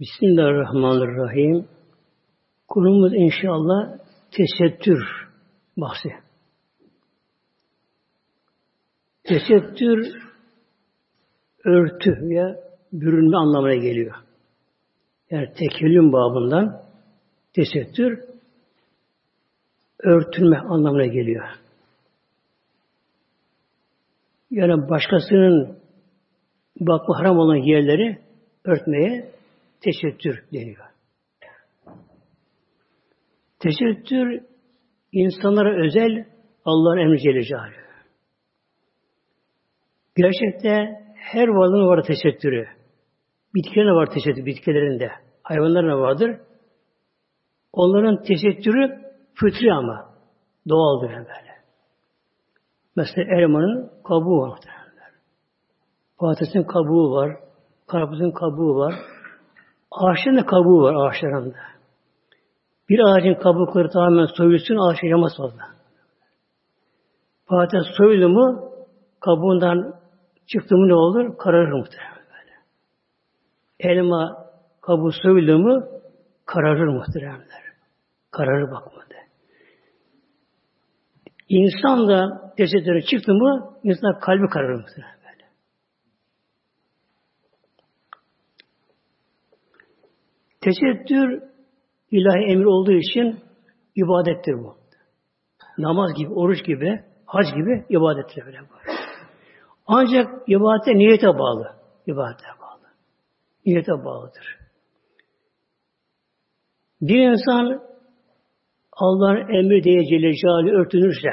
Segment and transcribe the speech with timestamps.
[0.00, 1.68] Bismillahirrahmanirrahim.
[2.68, 3.98] Konumuz inşallah
[4.30, 4.98] tesettür
[5.76, 6.08] bahsi.
[9.24, 10.22] Tesettür
[11.64, 12.56] örtü veya
[12.92, 14.14] bürünme anlamına geliyor.
[15.30, 16.82] Yani tekellüm babından
[17.52, 18.24] tesettür
[19.98, 21.48] örtülme anlamına geliyor.
[24.50, 25.78] Yani başkasının
[26.80, 28.18] bakma haram olan yerleri
[28.64, 29.35] örtmeye
[29.80, 30.86] tesettür deniyor.
[33.58, 34.40] Tesettür
[35.12, 36.26] insanlara özel
[36.64, 37.42] Allah'ın emri Celle
[40.16, 42.66] Gerçekte her varlığın var tesettürü.
[43.54, 45.10] Bitkilerine var tesettür, bitkilerinde.
[45.42, 46.40] Hayvanlarına vardır.
[47.72, 49.00] Onların tesettürü
[49.34, 50.16] fıtri ama.
[50.68, 51.56] Doğaldır böyle.
[52.96, 54.60] Mesela elmanın kabuğu var.
[56.18, 57.36] Patatesin kabuğu var.
[57.86, 58.94] Karpuzun kabuğu var.
[59.90, 61.54] Ağaçların da kabuğu var ağaçların.
[62.88, 65.62] Bir ağacın kabukları tamamen soyulsun ağaç yaşamaz fazla.
[67.46, 68.72] Patates soyuldu mu
[69.20, 69.94] kabuğundan
[70.46, 71.38] çıktı mı ne olur?
[71.38, 72.16] Kararır muhtemelen.
[73.80, 74.46] Elma
[74.82, 75.84] kabuğu soyuldu mu
[76.46, 77.62] kararır muhteremler.
[78.30, 79.14] Kararır bakmadı.
[81.48, 85.15] İnsan da cesetleri çıktı mı insan kalbi kararır muhtemelen.
[90.66, 91.42] Tesettür
[92.10, 93.38] ilahi emir olduğu için
[93.94, 94.76] ibadettir bu.
[95.78, 98.74] Namaz gibi, oruç gibi, hac gibi ibadettir böyle bu.
[99.86, 101.72] Ancak ibadete niyete bağlı.
[102.06, 102.86] İbadete bağlı.
[103.66, 104.58] Niyete bağlıdır.
[107.00, 107.82] Bir insan
[108.92, 111.30] Allah'ın emri diye Celle örtünürse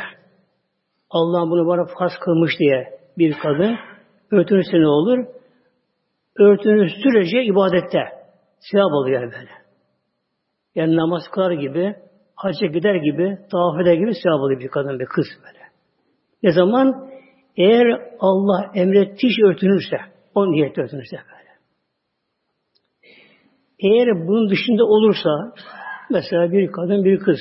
[1.10, 3.78] Allah bunu bana farz kılmış diye bir kadın
[4.32, 5.26] örtünürse ne olur?
[6.40, 8.23] Örtünür sürece ibadette
[8.72, 9.52] sevap oluyor böyle.
[10.76, 11.96] Yani namaz kılar gibi,
[12.36, 15.64] hacca gider gibi, tavaf eder gibi sevap oluyor bir kadın, bir kız böyle.
[16.44, 17.10] Ne zaman?
[17.58, 19.98] Eğer Allah emrettiği şey örtünürse,
[20.36, 21.50] o niyet örtünürse böyle.
[23.80, 25.30] Eğer bunun dışında olursa,
[26.10, 27.40] mesela bir kadın, bir kız,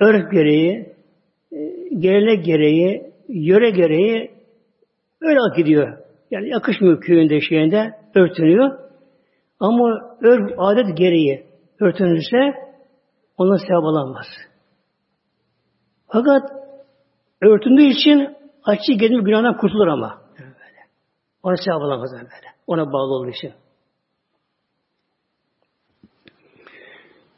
[0.00, 0.94] örf gereği,
[1.52, 1.58] e,
[1.98, 4.30] gelenek gereği, yöre gereği
[5.20, 5.98] öyle gidiyor.
[6.30, 8.85] Yani yakışmıyor köyünde şeyinde örtünüyor.
[9.60, 11.46] Ama örf adet gereği
[11.80, 12.54] örtünürse
[13.38, 14.26] ona sevap alamaz.
[16.06, 16.50] Fakat
[17.42, 20.22] örtündüğü için açı gelip günahdan kurtulur ama.
[21.42, 22.54] Ona sevap alamaz böyle.
[22.66, 23.52] Ona bağlı olduğu için.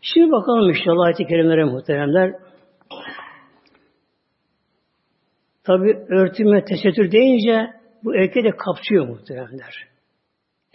[0.01, 2.35] Şimdi bakalım inşallah ayet-i kerimlere muhteremler.
[5.65, 7.71] Tabi örtünme, tesettür deyince
[8.05, 9.89] bu erkeği de kapsıyor muhteremler.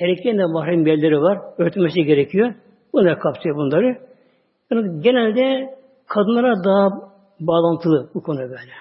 [0.04, 1.40] Erkeklerin de mahrem belleri var.
[1.58, 2.54] Örtülmesi gerekiyor.
[2.94, 3.98] Bunlar kapsıyor bunları.
[4.72, 5.76] Yani genelde
[6.08, 8.74] kadınlara daha bağlantılı bu konu böyle.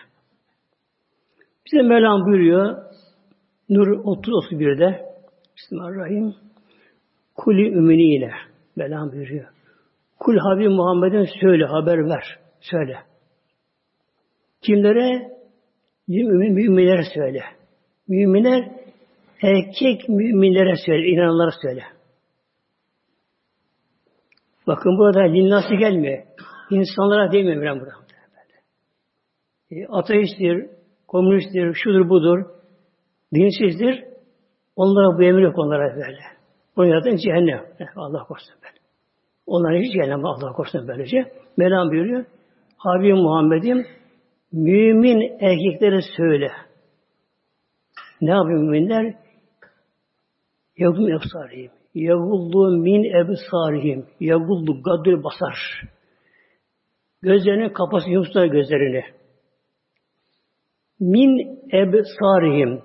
[1.66, 2.76] Bize Mevlam buyuruyor
[3.68, 5.12] Nur 30-31'de
[5.56, 6.34] Bismillahirrahmanirrahim
[7.34, 8.30] Kuli üminiyle
[8.76, 9.46] Mevlam buyuruyor.
[10.18, 12.38] Kul Habib Muhammed'in söyle, haber ver.
[12.60, 12.96] Söyle.
[14.62, 15.32] Kimlere?
[16.08, 17.40] Mümin, müminlere söyle.
[18.08, 18.72] Müminler
[19.42, 21.82] Erkek müminlere söyle, inananlara söyle.
[24.66, 26.22] Bakın burada linnası gelmiyor.
[26.70, 27.92] İnsanlara demiyor ben burada.
[29.70, 30.66] E, ateisttir,
[31.08, 32.44] komünisttir, şudur budur,
[33.34, 34.04] dinsizdir.
[34.76, 36.18] Onlara bu emir yok onlara böyle.
[36.76, 37.64] Bunu yaratan cehennem.
[37.96, 38.76] Allah korusun böyle.
[39.46, 41.32] Onlara hiç cehennem Allah korusun böylece.
[41.56, 42.24] Mevlam buyuruyor.
[42.76, 43.86] Habibim Muhammed'im
[44.52, 46.50] mümin erkeklere söyle.
[48.20, 49.21] Ne yapıyor müminler?
[50.76, 51.70] Yagum efsarihim.
[51.94, 54.06] Yagullu min ebsarihim.
[54.20, 55.58] Yagullu gaddül basar.
[57.22, 59.04] Gözlerini kapasın yumuşlar gözlerini.
[61.00, 62.82] Min ebsarihim.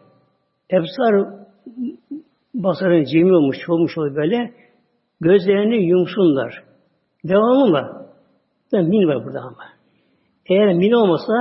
[0.71, 1.27] Ebsar
[2.53, 4.53] basarın cemi olmuş, olmuş oluyor böyle.
[5.21, 6.63] Gözlerini yumsunlar.
[7.23, 8.07] Devamı mı?
[8.73, 9.63] Min var burada ama.
[10.49, 11.33] Eğer min olmasa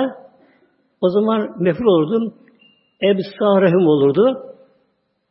[1.01, 2.35] o zaman meful olurdu.
[3.03, 4.46] Ebsarihim olurdu.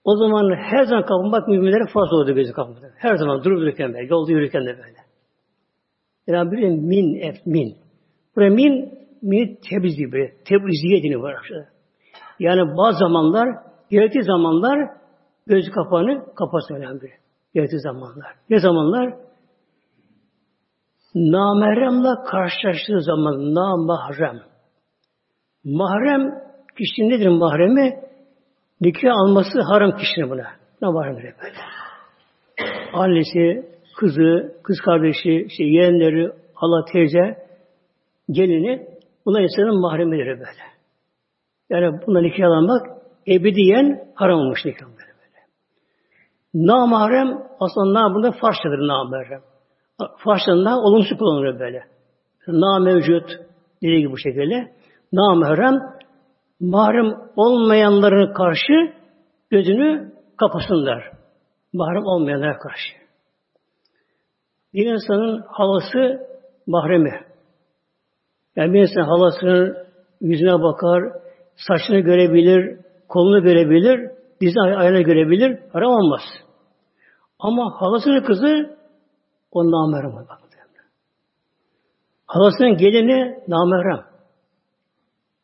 [0.06, 2.94] O zaman her zaman kapanmak müminlere fazla oldu gözü kapanmak.
[2.98, 4.98] Her zaman durup dururken böyle, yolda yürürken de böyle.
[6.28, 7.78] Yani bir min, ef, min.
[8.36, 10.34] Buraya min, min tebliğ böyle.
[10.46, 11.36] Tebliğ dini var.
[12.40, 13.50] Yani bazı zamanlar,
[13.90, 14.90] gerektiği zamanlar
[15.48, 17.12] gözü kapağını kapatsın önemli bir.
[17.54, 18.36] Gerektiği zamanlar.
[18.50, 19.14] Ne zamanlar?
[21.16, 24.40] Nameremle karşılaştığı zaman namahrem.
[25.64, 26.42] Mahrem,
[26.78, 28.06] kişinin nedir mahremi?
[28.82, 30.48] Nikah alması haram kişinin buna.
[30.82, 31.56] Ne var böyle böyle.
[32.94, 37.38] annesi, kızı, kız kardeşi, işte yeğenleri, hala teyze,
[38.32, 38.88] gelini
[39.26, 40.66] bunlar insanın mahremidir böyle.
[41.70, 42.88] Yani buna nikahlanmak
[43.28, 44.98] ebediyen haram olmuş nikah böyle.
[44.98, 45.42] böyle.
[46.54, 49.42] Namahrem aslında namında farşadır namahrem.
[50.18, 51.84] Farşında olumsuz kullanılır böyle.
[52.48, 53.30] Na mevcut
[53.84, 54.72] dediği gibi bu şekilde.
[55.14, 55.95] Namahrem
[56.60, 58.94] mahrem olmayanların karşı
[59.50, 61.12] gözünü kapasınlar.
[61.74, 62.94] Mahrem olmayanlara karşı.
[64.74, 66.28] Bir insanın halası
[66.68, 67.22] mahremi.
[68.56, 69.78] Yani bir insan halasının
[70.22, 71.04] yüzüne bakar,
[71.56, 72.80] saçını görebilir,
[73.10, 74.12] kolunu görebilir,
[74.42, 76.22] dizi ayağını görebilir, haram olmaz.
[77.40, 78.78] Ama halasının kızı
[79.52, 80.28] o namerem.
[82.28, 84.15] Halasının gelini namerem.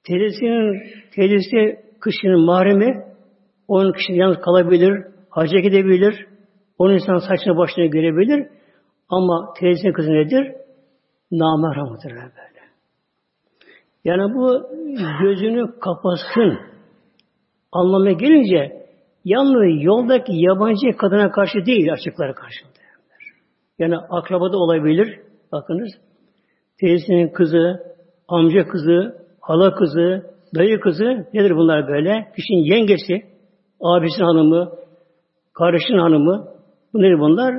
[0.03, 0.83] Teyzesinin,
[1.15, 3.05] teyzesi kışının mahremi,
[3.67, 6.25] onun kişinin yalnız kalabilir, hacca gidebilir,
[6.77, 8.47] onun insan saçını başını görebilir,
[9.09, 10.55] ama teyzesinin kızı nedir?
[11.31, 12.61] Namerhamıdır böyle.
[14.03, 14.69] Yani bu
[15.21, 16.59] gözünü kapatsın
[17.71, 18.87] anlamına gelince
[19.25, 22.65] yalnız yoldaki yabancı kadına karşı değil açıklara karşı.
[23.79, 25.19] Yani akrabada olabilir.
[25.51, 25.89] Bakınız
[26.79, 27.83] teyzesinin kızı,
[28.27, 29.20] amca kızı,
[29.51, 30.23] hala kızı,
[30.55, 32.31] dayı kızı nedir bunlar böyle?
[32.35, 33.21] Kişinin yengesi,
[33.81, 34.71] abisinin hanımı,
[35.53, 36.47] kardeşinin hanımı.
[36.93, 37.53] Bu nedir bunlar?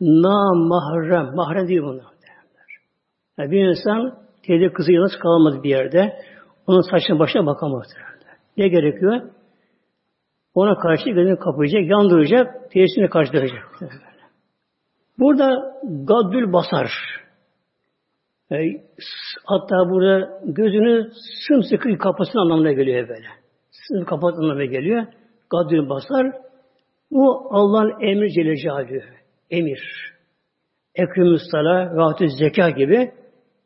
[0.00, 1.34] Na mahrem.
[1.34, 2.04] Mahrem değil bunlar.
[3.38, 6.12] Yani bir insan teyze kızı yalnız kalmadı bir yerde.
[6.66, 7.86] Onun saçına başına bakamaz.
[8.56, 9.20] Ne gerekiyor?
[10.54, 13.80] Ona karşı gözünü kapayacak, yandıracak, teyzesine karşı duracak.
[15.18, 16.90] Burada gaddül basar.
[18.52, 18.82] E,
[19.44, 21.10] hatta burada gözünü
[21.48, 23.26] sımsıkı kapasın anlamına geliyor böyle.
[23.70, 25.06] Sımsıkı kapat anlamına geliyor.
[25.50, 26.32] Gaddül basar.
[27.10, 29.04] Bu Allah'ın emri Celle.
[29.50, 30.12] Emir.
[30.94, 33.12] Ekrümü sala, rahatü zeka gibi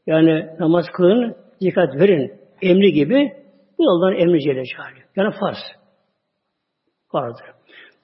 [0.07, 3.33] yani namaz kılın, dikkat verin emri gibi
[3.79, 4.63] bu Allah'ın emri Celle.
[5.17, 5.59] Yani farz.
[7.13, 7.47] Farzdır.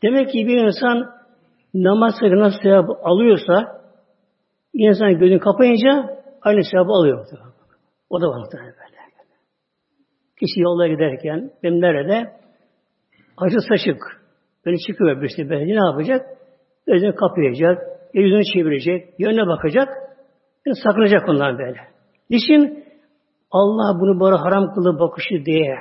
[0.03, 1.11] Demek ki bir insan
[1.75, 3.83] namaz nasıl alıyorsa
[4.75, 7.27] insan gözünü kapayınca aynı sevabı alıyor.
[8.11, 8.93] O da var muhtemelen böyle.
[10.41, 12.33] Kişi yolda giderken benim nerede
[13.37, 14.23] acı saçık
[14.67, 16.27] böyle çıkıyor birisi böyle ne yapacak?
[16.87, 17.83] Gözünü kapayacak,
[18.15, 19.89] yüzünü çevirecek, yönüne bakacak,
[20.67, 21.81] yani sakınacak ondan böyle.
[22.31, 22.85] Niçin?
[23.51, 25.79] Allah bunu bana haram kılı bakışı diye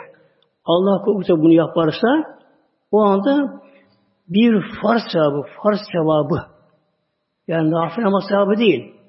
[0.66, 2.08] Allah korkusu bunu yaparsa
[2.92, 3.62] o anda
[4.28, 6.42] bir farz sevabı, farz sevabı
[7.48, 9.01] yani nafile sevabı değil.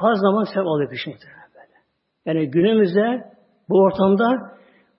[0.00, 1.74] Farz namaz sevabı alıyor kişi böyle.
[2.26, 3.32] Yani günümüzde
[3.68, 4.52] bu ortamda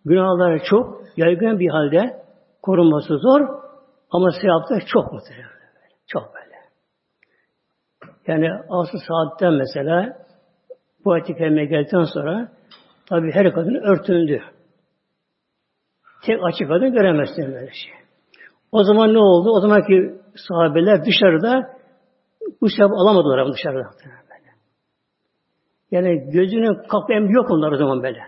[0.06, 2.24] günahlar çok yaygın bir halde
[2.62, 3.42] korunması zor
[4.12, 5.50] ama sevaplar çok muhtemelen.
[6.08, 6.56] Çok böyle.
[8.28, 10.18] Yani asıl saatten mesela
[11.06, 12.52] bu ayet-i geldikten sonra
[13.10, 14.42] tabi her kadın örtündü.
[16.26, 17.94] Tek açık kadın göremezsin böyle şey.
[18.72, 19.50] O zaman ne oldu?
[19.52, 21.80] O zamanki sahabeler dışarıda
[22.62, 23.90] bu sevap alamadılar dışarıda.
[25.92, 28.20] Yani gözünün kapı yok onlar o zaman böyle.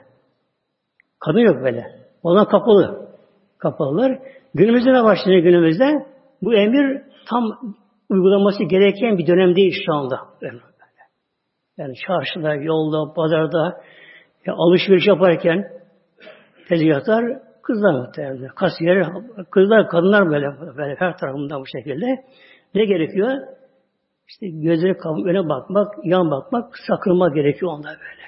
[1.20, 1.86] Kadın yok böyle.
[2.24, 3.10] Onlar kapalı.
[3.58, 4.20] Kapalılar.
[4.54, 6.06] Günümüzde ne başlıyor günümüzde?
[6.42, 7.44] Bu emir tam
[8.10, 10.20] uygulanması gereken bir dönem değil şu anda.
[11.78, 13.82] Yani çarşıda, yolda, pazarda
[14.46, 15.68] ya alışveriş yaparken
[16.70, 18.48] tezgahlar kızlar muhtemelen.
[18.48, 19.08] Kasiyer,
[19.52, 22.06] kızlar, kadınlar böyle, böyle her tarafından bu şekilde.
[22.76, 23.32] Ne gerekiyor?
[24.32, 28.26] İşte gözleri kapatıp öne bakmak, yan bakmak, sakınma gerekiyor onda böyle.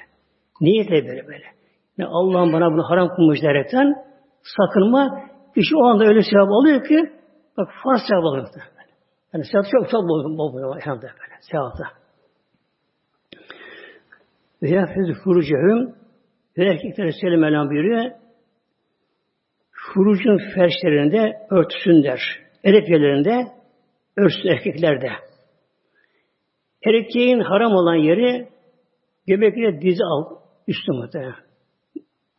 [0.62, 1.46] Niyetle böyle böyle.
[1.98, 3.96] Yani Allah'ın bana bunu haram kılmış derekten
[4.58, 5.22] sakınma,
[5.56, 7.14] kişi o anda öyle sevap alıyor ki
[7.58, 8.48] bak farz sevap alıyor.
[9.34, 11.12] Yani sevap çok çok bol bol bol böyle
[11.52, 11.84] sevapta.
[14.62, 15.96] Ve yafez furucehum
[16.58, 18.12] ve erkekleri Selim Elham buyuruyor.
[19.72, 22.20] Furucun ferşlerinde örtüsün der.
[22.64, 23.48] Edep yerlerinde
[24.18, 25.10] örtüsün erkeklerde.
[26.86, 28.48] Erkeğin haram olan yeri
[29.28, 30.28] göbekle dizi alt,
[30.68, 31.36] üstü muhtemelen.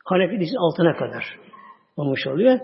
[0.04, 1.24] Hanefi dizi altına kadar
[1.96, 2.58] olmuş oluyor.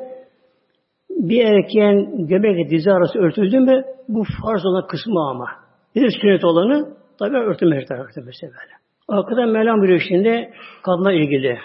[1.11, 5.47] Bir erkeğin göbekle dizi arası örtüldü mü bu farz olan kısmı ama.
[5.95, 8.73] Bir de sünnet olanı tabi örtülmesi tarafı mesela böyle.
[9.09, 10.51] Arkadan Mevlam buyuruyor şimdi
[10.83, 11.59] kadına ilgili.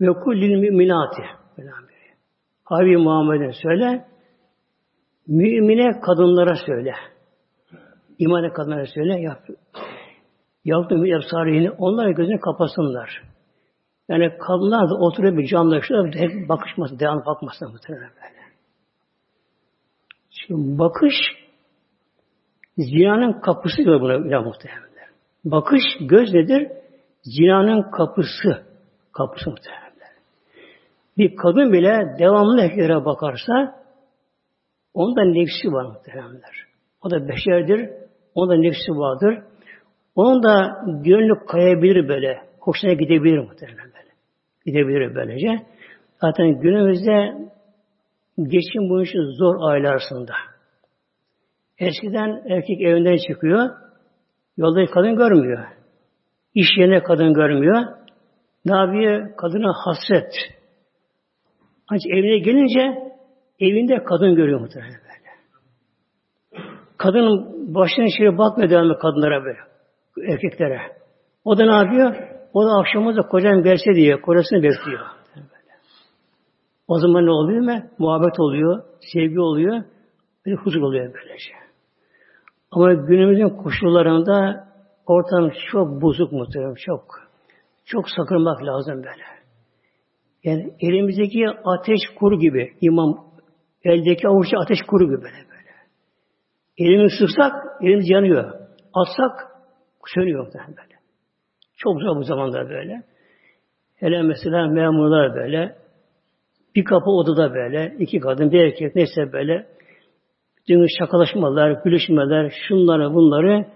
[0.00, 1.22] Ve kullil müminati.
[2.64, 4.04] Habi Muhammed'e söyle.
[5.26, 6.94] Mümine kadınlara söyle.
[8.18, 9.20] İmane kadınlara söyle.
[9.20, 9.46] Yap.
[10.64, 13.22] Yaptığım bir efsarihini onlar gözünü kapasınlar.
[14.08, 18.38] Yani kadınlar da oturup bir şurada hep bakışması, devam bakması muhtemelen böyle.
[20.30, 21.14] Şimdi bakış
[22.78, 25.08] Zinanın kapısı diyor buna ilah muhtemelenler.
[25.44, 26.68] Bakış göz nedir?
[27.22, 28.62] Zinanın kapısı.
[29.12, 30.08] Kapısı muhtemelenler.
[31.18, 33.84] Bir kadın bile devamlı erkeklere bakarsa
[34.94, 36.66] onda nefsi var muhtemelenler.
[37.02, 37.90] O da beşerdir.
[38.38, 39.38] Onda nefsi vardır.
[40.14, 42.38] Onun da gönlü kayabilir böyle.
[42.60, 44.12] Hoşuna gidebilir muhtemelen böyle.
[44.66, 45.66] Gidebilir böylece.
[46.20, 47.34] Zaten günümüzde
[48.38, 50.32] geçim bu işin zor aylarsında.
[51.78, 53.70] Eskiden erkek evinden çıkıyor,
[54.56, 55.64] yolda kadın görmüyor.
[56.54, 57.84] İş yerine kadın görmüyor.
[58.64, 59.36] Ne yapıyor?
[59.36, 60.32] Kadına hasret.
[61.88, 63.12] Ancak evine gelince
[63.60, 65.07] evinde kadın görüyor muhtemelen.
[66.98, 69.58] Kadının başına şeye bakmıyor devamlı kadınlara böyle.
[70.32, 70.80] Erkeklere.
[71.44, 72.16] O da ne yapıyor?
[72.52, 75.06] O da akşamı da kocam gelse diye kocasını bekliyor.
[76.88, 77.82] O zaman ne oluyor mu?
[77.98, 79.84] Muhabbet oluyor, sevgi oluyor,
[80.46, 81.52] bir huzur oluyor böylece.
[82.70, 84.68] Ama günümüzün koşullarında
[85.06, 87.04] ortam çok bozuk muhtemelen, çok.
[87.84, 89.24] Çok sakınmak lazım böyle.
[90.44, 93.24] Yani elimizdeki ateş kuru gibi, imam
[93.84, 95.48] eldeki avuçta ateş kuru gibi böyle.
[96.78, 98.54] Elimi sıksak, elimiz yanıyor.
[98.94, 99.46] Atsak,
[100.14, 100.98] sönüyor muhtemelen böyle.
[101.76, 103.02] Çok zor bu zamanda böyle.
[103.96, 105.76] Hele mesela memurlar böyle,
[106.74, 109.66] bir kapı odada böyle, iki kadın, bir erkek neyse böyle,
[110.58, 113.66] bütün şakalaşmalar, gülüşmeler, şunları bunları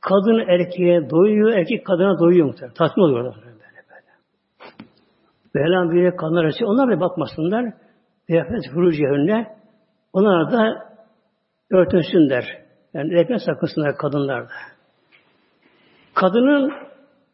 [0.00, 2.74] kadın erkeğe doyuyor, erkek kadına doyuyor muhtemelen.
[2.74, 4.10] Tatmin oluyorlar böyle böyle.
[5.54, 7.72] Mevlam bir kadınlar arası, onlar da bakmasınlar.
[8.28, 9.56] Beyefendi furucu önüne,
[10.12, 10.93] onlar da
[11.74, 12.44] örtünsünler.
[12.94, 14.48] Yani erkek sakınsınlar kadınlar da.
[16.14, 16.72] Kadının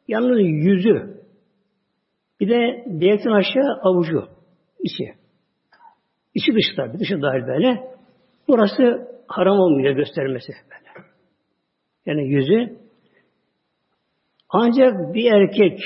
[0.09, 1.21] yalnız yüzü,
[2.41, 4.29] bir de bilekten aşağı avucu
[4.81, 5.15] içi.
[6.35, 7.91] İçi dışı tabi, dışı dahil böyle.
[8.49, 11.07] Burası haram olmuyor göstermesi böyle.
[12.07, 12.77] Yani yüzü.
[14.49, 15.79] Ancak bir erkek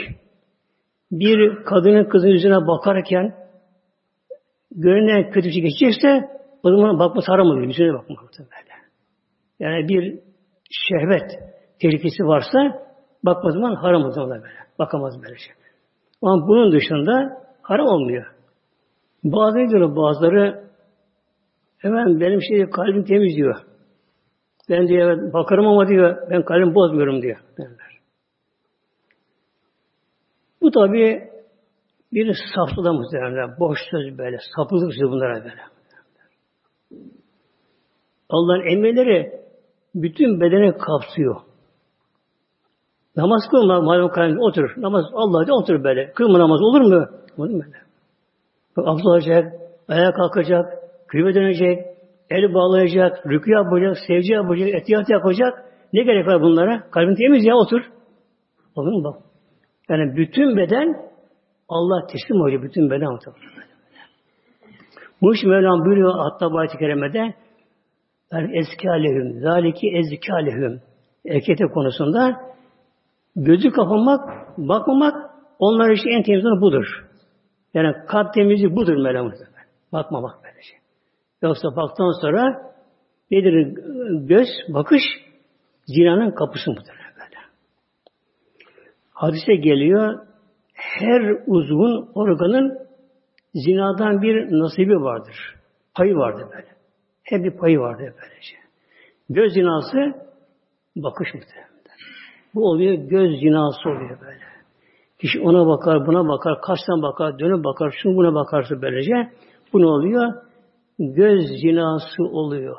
[1.12, 3.34] bir kadının kızın yüzüne bakarken
[4.70, 7.66] görünen kötü bir şey geçecekse o zaman bakması haram oluyor.
[7.66, 8.74] Yüzüne bakmak böyle.
[9.60, 10.20] Yani bir
[10.70, 11.30] şehvet
[11.80, 12.58] tehlikesi varsa
[13.24, 14.44] bakma zaman haram olur böyle.
[14.78, 15.54] Bakamaz böyle şey.
[16.22, 18.26] Ama bunun dışında haram olmuyor.
[19.24, 20.64] Bazı diyor bazıları
[21.78, 23.56] hemen benim şey kalbim temiz diyor.
[24.70, 27.36] Ben diyor evet, bakarım ama diyor ben kalbimi bozmuyorum diyor.
[27.58, 27.98] Derler.
[30.62, 31.28] Bu tabi
[32.12, 33.56] bir saflıda muhtemelen.
[33.60, 34.38] Boş söz böyle.
[34.56, 35.73] Sapılık söz bunlara böyle.
[38.34, 39.32] Allah'ın emirleri
[39.94, 41.36] bütün bedeni kapsıyor.
[43.16, 44.70] Namaz kılma malum kalbinde otur.
[44.76, 46.12] Namaz Allah'ta otur böyle.
[46.12, 47.06] Kılma namaz olur mu?
[47.38, 47.84] Olur mu böyle?
[48.76, 49.52] Abdest olacak,
[49.88, 50.64] ayağa kalkacak,
[51.08, 51.78] kıyma dönecek,
[52.30, 55.64] el bağlayacak, rükü yapacak, sevci yapacak, etiyat yapacak.
[55.92, 56.90] Ne gerek var bunlara?
[56.90, 57.80] Kalbin temiz ya otur.
[58.76, 59.22] Olur mu bak?
[59.88, 61.10] Yani bütün beden
[61.68, 62.62] Allah teslim oluyor.
[62.62, 63.32] Bütün beden otur.
[65.22, 67.34] Bu iş Mevlam buyuruyor hatta bu ayet-i kerimede
[68.34, 70.80] yani eski alehüm, zaliki ezki alehüm
[71.26, 72.40] erkete konusunda
[73.36, 76.86] gözü kapamak, bakmamak onlar için en temiz budur.
[77.74, 79.44] Yani kalp temizliği budur melamızda.
[79.92, 80.78] Bakmamak böyle şey.
[81.42, 82.72] Yoksa baktan sonra
[83.30, 83.78] nedir
[84.28, 85.02] göz, bakış
[85.86, 87.40] zinanın kapısı muhtemelen böyle.
[89.12, 90.26] Hadise geliyor
[90.74, 92.78] her uzvun, organın
[93.54, 95.54] zinadan bir nasibi vardır.
[95.94, 96.73] Payı vardır böyle.
[97.24, 98.56] Hep bir payı vardır böylece.
[99.30, 99.98] Göz zinası
[100.96, 101.74] bakış muhtemelen.
[102.54, 104.44] Bu oluyor göz zinası oluyor böyle.
[105.18, 109.32] Kişi ona bakar, buna bakar, kaçtan bakar, dönüp bakar, şunu buna bakarsa böylece
[109.72, 110.32] bu ne oluyor?
[110.98, 112.76] Göz zinası oluyor.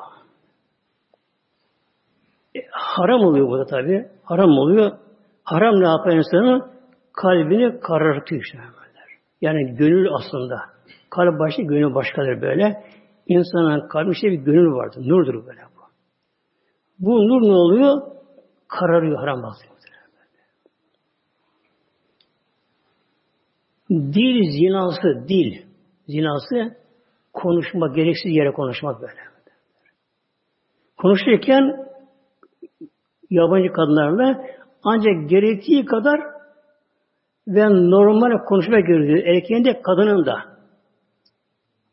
[2.56, 4.08] E, haram oluyor bu da tabi.
[4.24, 4.92] Haram oluyor.
[5.44, 6.70] Haram ne yapar insanın?
[7.12, 8.58] Kalbini karartıyor işte.
[9.40, 10.56] Yani gönül aslında.
[11.10, 12.84] Kalp başka, gönül başkadır böyle.
[13.26, 15.08] İnsanın kalbinde bir gönül vardır.
[15.08, 15.80] Nurdur böyle bu.
[16.98, 18.02] Bu nur ne oluyor?
[18.68, 19.76] Kararıyor haram bakıyor.
[23.90, 25.62] Dil zinası, dil
[26.06, 26.76] zinası
[27.32, 29.20] konuşma, gereksiz yere konuşmak böyle.
[30.96, 31.86] Konuşurken
[33.30, 34.44] yabancı kadınlarla
[34.82, 36.20] ancak gerektiği kadar
[37.48, 39.36] ve normal konuşma gerekiyor.
[39.36, 40.55] Erkeğin de kadının da.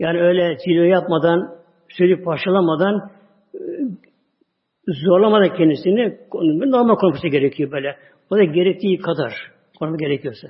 [0.04, 1.56] Yani öyle cilve yapmadan,
[1.90, 3.12] söyleyip parçalamadan
[3.56, 3.60] e,
[4.88, 6.20] zorlamadan kendisini
[6.72, 7.98] normal konuşması gerekiyor böyle.
[8.30, 9.34] O da gerektiği kadar
[9.80, 10.48] konuşma gerekiyorsa.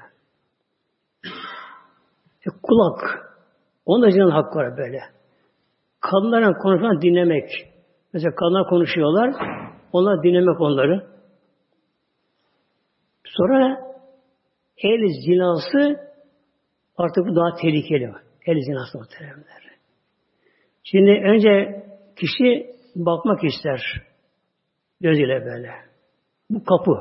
[2.46, 3.00] E, kulak.
[3.86, 5.00] Onun da canın hakkı var böyle.
[6.00, 7.50] Kadınların konuşmanı dinlemek.
[8.14, 9.36] Mesela kadınlar konuşuyorlar.
[9.92, 11.08] Onlar dinlemek onları.
[13.26, 13.78] Sonra
[14.78, 16.00] el zinası
[16.98, 18.23] artık daha tehlikeli.
[18.46, 19.64] El zinası muhteremler.
[20.84, 21.84] Şimdi önce
[22.16, 23.82] kişi bakmak ister.
[25.02, 25.72] Gözüyle böyle.
[26.50, 26.92] Bu kapı.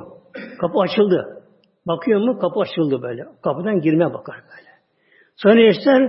[0.60, 1.42] Kapı açıldı.
[1.86, 2.38] Bakıyor mu?
[2.38, 3.24] Kapı açıldı böyle.
[3.42, 4.70] Kapıdan girmeye bakar böyle.
[5.36, 6.02] Sonra ister?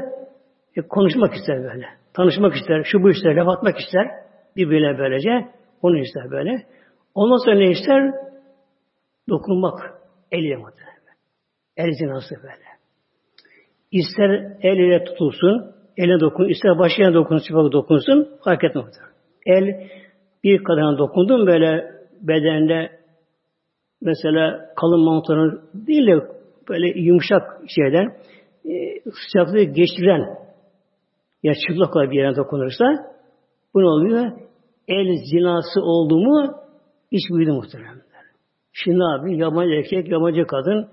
[0.75, 1.85] E, konuşmak ister böyle.
[2.13, 2.83] Tanışmak ister.
[2.83, 3.35] Şu bu ister.
[3.35, 4.07] Laf atmak ister.
[4.55, 5.29] Birbirine böylece.
[5.81, 6.67] Onu ister böyle.
[7.15, 8.13] Ondan sonra ne ister?
[9.29, 9.79] Dokunmak.
[10.31, 11.17] El muhtemelen.
[11.77, 12.62] El zinası böyle.
[13.93, 14.29] İster
[14.61, 18.85] el ile tutulsun, eline dokun, ister başına dokunsun, çıplak dokunsun, fark etmez.
[19.45, 19.89] El
[20.43, 22.91] bir kadına dokundum böyle bedeninde
[24.01, 26.27] mesela kalın mantonun değil de
[26.69, 27.41] böyle yumuşak
[27.75, 28.15] şeyden
[28.65, 28.73] e,
[29.11, 30.37] sıcaklığı geçiren
[31.43, 32.85] ya çıplak bir yerine dokunursa
[33.73, 34.31] bu ne oluyor?
[34.87, 36.53] El zinası oldu mu
[37.11, 38.03] iş büyüdü muhteremler.
[38.73, 40.87] Şimdi abi yabancı erkek, yabancı kadın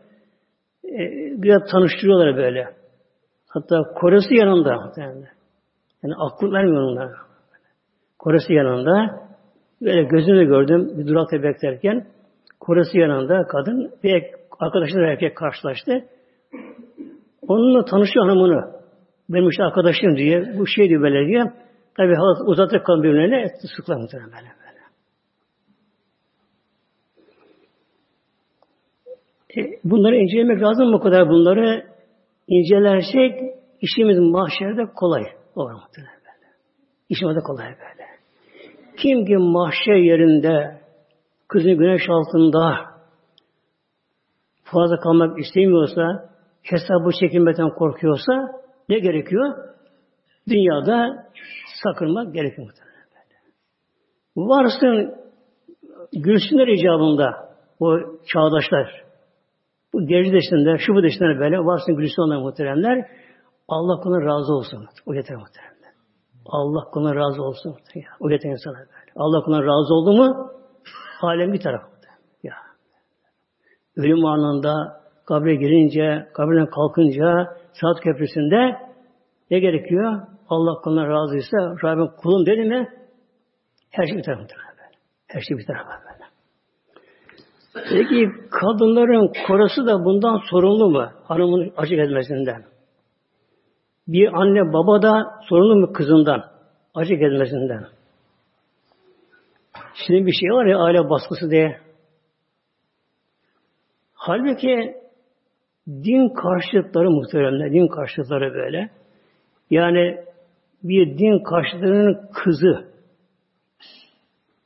[0.85, 0.99] e,
[1.43, 2.80] biraz tanıştırıyorlar böyle.
[3.51, 4.93] Hatta Koresi yanında.
[6.03, 7.11] Yani, akıl vermiyor onlar.
[8.19, 9.21] Koresi yanında
[9.83, 12.07] böyle gözümle gördüm bir durakta beklerken
[12.61, 14.25] Koresi yanında kadın bir
[14.61, 16.05] arkadaşıyla erkek karşılaştı.
[17.49, 18.81] Onunla tanışıyor hanımını.
[19.29, 21.45] Benim işte arkadaşım diye bu şey diyor böyle diye.
[21.97, 22.15] Tabi
[22.47, 24.49] uzatır kalın birbirlerine sıklar muhtemelen böyle.
[24.61, 24.81] böyle.
[29.57, 31.91] E, bunları incelemek lazım mı kadar bunları
[32.51, 33.41] incelersek
[33.81, 35.23] işimiz mahşerde kolay
[35.55, 36.53] olur muhtemelen böyle.
[37.09, 38.07] İşimiz de kolay böyle.
[38.97, 40.81] Kim ki mahşer yerinde
[41.49, 42.91] kızın güneş altında
[44.65, 46.31] fazla kalmak istemiyorsa
[46.63, 48.33] hesabı çekilmekten korkuyorsa
[48.89, 49.55] ne gerekiyor?
[50.49, 51.27] Dünyada
[51.83, 53.41] sakınmak gerekiyor muhtemelen böyle.
[54.37, 55.15] Varsın
[56.13, 59.10] gülsünler icabında o çağdaşlar.
[59.93, 63.09] Bu geri deşinde, şu bu deşinde böyle varsın gülsün onlar muhteremler.
[63.69, 64.87] Allah kula razı olsun.
[65.07, 65.93] O yeter muhteremler.
[66.47, 67.77] Allah kula razı olsun.
[68.21, 69.13] O yeter insana böyle.
[69.17, 70.51] Allah kula razı oldu mu
[71.23, 71.83] alem bir taraf.
[72.43, 72.55] Ya.
[73.97, 78.77] Ölüm anında kabre girince, kabirden kalkınca saat köprüsünde
[79.51, 80.21] ne gerekiyor?
[80.49, 82.89] Allah kuluna razıysa Rabbim kulum dedi mi
[83.91, 84.43] her şey bir tarafa.
[85.27, 86.10] Her şey bir tarafa.
[87.75, 91.11] Peki kadınların korusu da bundan sorumlu mu?
[91.25, 92.65] Hanımın açık etmesinden.
[94.09, 96.45] Bir anne baba da sorumlu mu kızından?
[96.95, 97.87] Açık etmesinden.
[99.95, 101.81] Şimdi bir şey var ya aile baskısı diye.
[104.15, 104.95] Halbuki
[105.89, 108.91] din karşıtları muhteremler, din karşıtları böyle.
[109.71, 110.25] Yani
[110.83, 112.91] bir din karşıtlarının kızı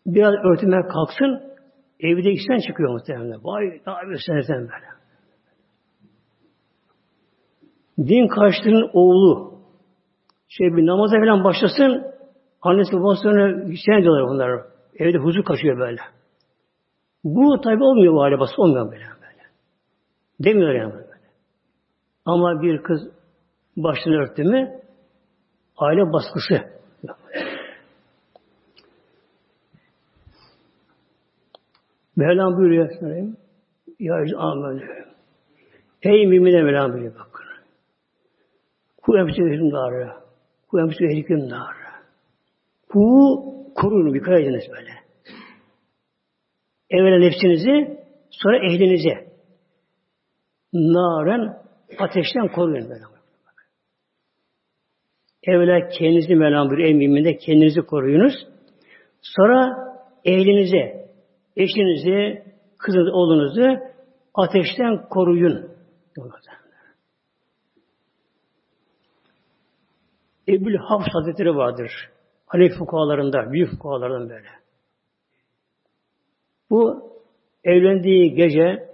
[0.06, 1.53] biraz örtüme kalksın,
[2.00, 3.44] evde işten çıkıyor muhtemelen.
[3.44, 4.94] Vay, daha bir seneden böyle.
[7.98, 9.54] Din karşıtının oğlu
[10.48, 12.04] şey bir namaza falan başlasın,
[12.62, 14.61] annesi babası ona işten diyorlar bunlar.
[14.98, 16.00] Evde huzur kaçıyor böyle.
[17.24, 19.04] Bu tabi olmuyor bu aile baskı olmuyor böyle.
[19.04, 19.42] böyle.
[20.40, 21.14] Demiyor yani böyle.
[22.24, 23.00] Ama bir kız
[23.76, 24.80] başını örttü mü
[25.76, 26.74] aile baskısı.
[32.16, 32.90] Mevlam buyuruyor.
[33.98, 34.83] Ya amen.
[36.03, 37.44] Ey mümine Mevlam buyuruyor bakın.
[39.03, 40.12] Ku emsihim dârı.
[40.68, 41.85] Ku emsihim dârı.
[42.88, 44.90] Ku koruyun, dikkat ediniz böyle.
[46.90, 47.98] Evvela nefsinizi,
[48.31, 49.29] sonra ehlinizi.
[50.72, 51.59] Naren
[51.98, 53.05] ateşten koruyun böyle.
[55.42, 58.35] Evvela kendinizi Mevlam bir emriminde kendinizi koruyunuz.
[59.22, 59.77] Sonra
[60.24, 61.03] ehlinizi,
[61.56, 62.44] eşinizi,
[62.78, 63.78] kızınızı, oğlunuzu
[64.34, 65.70] ateşten koruyun.
[70.48, 71.90] Ebul Hafs Hazretleri vardır.
[72.46, 74.48] Hanefi fukahalarında, büyük fukahalardan böyle.
[76.70, 77.12] Bu
[77.64, 78.88] evlendiği gece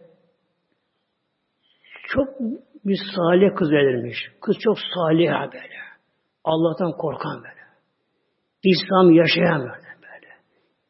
[2.08, 2.28] çok
[2.84, 4.16] bir salih kız verilmiş.
[4.40, 5.80] Kız çok salih böyle.
[6.44, 7.60] Allah'tan korkan böyle.
[8.62, 9.89] İslam yaşayan böyle.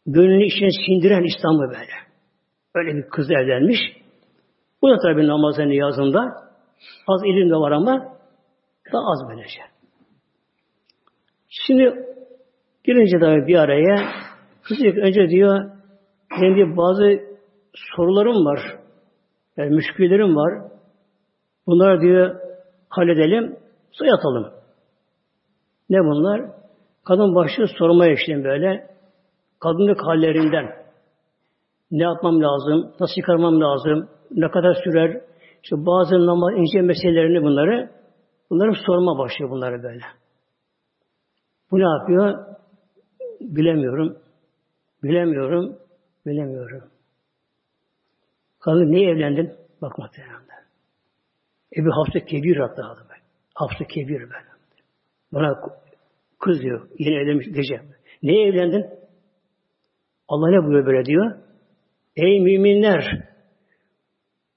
[0.07, 1.93] Gönlünü içine sindiren İslam'ı böyle.
[2.75, 3.79] Öyle bir kız evlenmiş.
[4.83, 6.21] Bu da tabi namazın niyazında
[7.09, 8.17] az ilim de var ama
[8.93, 9.61] daha az böylece.
[11.49, 12.07] Şimdi
[12.85, 13.97] girince tabi bir araya
[14.63, 15.71] kız diyor önce diyor
[16.39, 17.21] kendi bazı
[17.75, 18.61] sorularım var.
[19.57, 20.71] Yani müşküllerim var.
[21.67, 22.41] Bunları diyor
[22.89, 23.57] halledelim,
[23.93, 24.53] su yatalım.
[25.91, 26.51] Ne bunlar?
[27.05, 28.91] Kadın başlıyor sormaya işte böyle.
[29.61, 30.81] Kadınlık hallerinden.
[31.91, 32.95] Ne yapmam lazım?
[33.01, 34.09] Nasıl çıkarmam lazım?
[34.31, 35.21] Ne kadar sürer?
[35.63, 37.91] İşte bazı namaz ince meselelerini bunları
[38.51, 40.05] bunları sorma başlıyor bunları böyle.
[41.71, 42.47] Bu ne yapıyor?
[43.41, 44.19] Bilemiyorum.
[45.03, 45.79] Bilemiyorum.
[46.27, 46.83] Bilemiyorum.
[48.61, 49.53] Kadın niye evlendin?
[49.83, 50.41] Bak muhtemelen.
[51.77, 53.19] Ebu Hafsa Kebir hatta adı ben.
[53.55, 54.45] Hafsa Kebir ben.
[55.33, 55.61] Bana
[56.41, 56.89] kız diyor.
[56.99, 57.83] Yeni evlenmiş gece.
[58.23, 59.00] Niye evlendin?
[60.31, 61.33] Allah ne buyuruyor böyle diyor?
[62.17, 63.05] Ey müminler!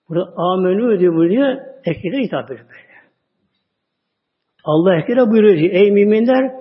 [0.09, 1.57] Burada amenü diyor buyuruyor.
[1.85, 2.93] Erkeklere hitap ediyor böyle.
[4.63, 5.73] Allah erkeklere buyuruyor diyor.
[5.73, 6.51] Ey müminler!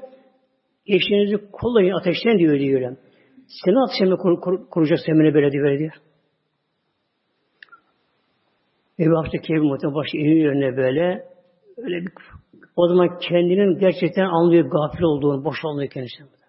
[0.87, 2.97] Eşinizi kollayın ateşten diyor diyor.
[3.65, 5.65] Seni ateşten kur, kur, kuracak semine böyle diyor.
[5.65, 5.93] Böyle diyor.
[8.99, 11.25] Ebu Hafsa Kevin muhtemelen başı eğilir önüne böyle.
[11.77, 12.13] Öyle bir,
[12.77, 16.42] o zaman kendinin gerçekten anlıyor gafil olduğunu, boş olduğunu kendisine böyle.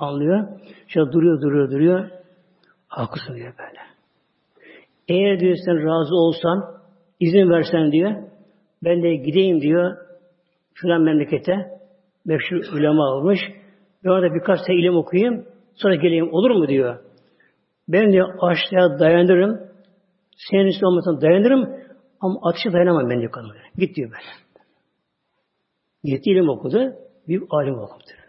[0.00, 0.48] Anlıyor.
[0.88, 2.10] Şöyle duruyor, duruyor, duruyor.
[2.88, 3.80] Haklısın diyor böyle.
[5.08, 6.80] Eğer diyor sen razı olsan,
[7.20, 8.14] izin versen diyor,
[8.84, 9.96] ben de gideyim diyor
[10.74, 11.80] filan memlekete,
[12.24, 13.38] meşhur ulema olmuş,
[14.04, 16.98] ben orada birkaç sene ilim okuyayım, sonra geleyim olur mu diyor.
[17.88, 19.60] Ben diyor açlığa dayanırım,
[20.50, 21.70] senin üstü olmasına dayanırım
[22.20, 23.50] ama ateşe dayanamam ben diyor kadın.
[23.78, 24.22] Git diyor böyle.
[26.04, 26.92] Gitti ilim okudu.
[27.28, 28.19] Bir alim okudu.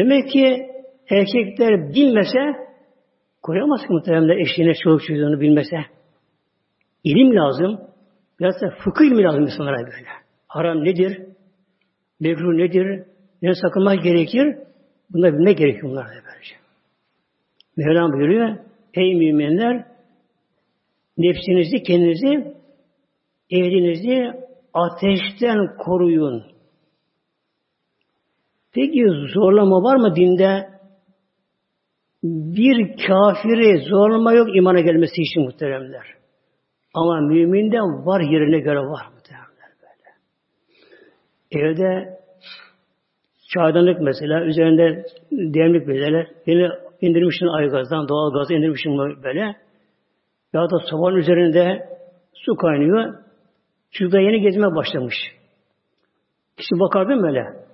[0.00, 0.66] Demek ki
[1.10, 2.38] erkekler bilmese
[3.42, 5.76] koruyamaz ki muhtemelen eşliğine çoluk çocuğunu bilmese.
[7.04, 7.80] İlim lazım.
[8.40, 10.08] Biraz da fıkıh ilmi lazım insanlara böyle.
[10.48, 11.22] Haram nedir?
[12.20, 13.04] Mekruh nedir?
[13.42, 14.56] Ne sakınmak gerekir?
[15.10, 16.54] Bunları bilmek gerekiyor bunlar da böylece.
[17.76, 18.56] Mevlam buyuruyor,
[18.94, 19.84] ey müminler
[21.18, 22.54] nefsinizi, kendinizi,
[23.50, 24.32] evinizi
[24.74, 26.49] ateşten koruyun.
[28.74, 29.04] Peki
[29.34, 30.68] zorlama var mı dinde?
[32.22, 36.06] Bir kafiri zorlama yok imana gelmesi için muhteremler.
[36.94, 40.10] Ama müminde var yerine göre var muhteremler böyle.
[41.64, 42.18] Evde
[43.54, 46.68] çaydanlık mesela üzerinde demlik mesela yine
[47.00, 49.56] indirmişsin aygazdan doğal gaz indirmişsin böyle.
[50.52, 51.88] Ya da sobanın üzerinde
[52.34, 53.14] su kaynıyor.
[53.90, 55.14] Çocuk da yeni gezmeye başlamış.
[56.56, 57.69] Kişi bakardı böyle.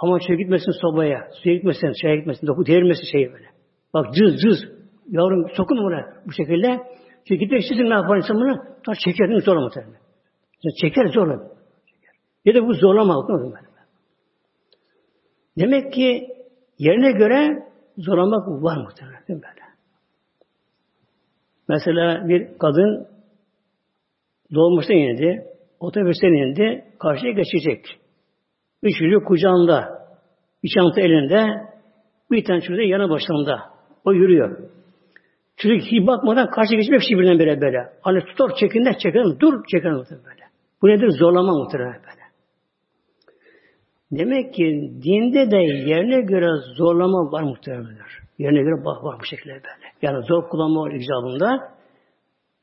[0.00, 3.46] Ama şey gitmesin sobaya, suya gitmesin, şeye gitmesin, doku değirmesin şeyi böyle.
[3.94, 4.58] Bak cız cız.
[5.08, 6.80] Yavrum sokun buna bu şekilde.
[7.28, 8.56] Çünkü gitmek istesin ne yapar insan bunu?
[8.86, 10.00] Taş çeker mi zorla muhtemelen.
[10.80, 11.50] Çeker zorla.
[12.44, 13.26] Ya da bu zorlama.
[15.58, 16.28] Demek ki
[16.78, 19.26] yerine göre zorlamak var muhtemelen.
[19.28, 19.46] Değil mi?
[21.68, 23.08] Mesela bir kadın
[24.54, 25.44] doğmuştan indi,
[25.80, 27.84] otobüsten indi, karşıya geçecek.
[28.82, 30.06] Üç çocuk kucağında,
[30.62, 31.46] bir çanta elinde,
[32.30, 33.60] bir tane çocuk yanı başında.
[34.04, 34.58] O yürüyor.
[35.56, 37.78] Çocuk hiç bakmadan karşıya geçmek için birden böyle böyle.
[38.02, 40.44] Hani tutar çekinler çekinler, dur çekinler böyle.
[40.82, 41.10] Bu nedir?
[41.10, 42.20] Zorlama muhtemelen böyle.
[44.12, 48.20] Demek ki dinde de yerine göre zorlama var muhtemelenler.
[48.38, 49.86] Yerine göre var, var bu şekilde böyle.
[50.02, 51.72] Yani zor kullanma var icabında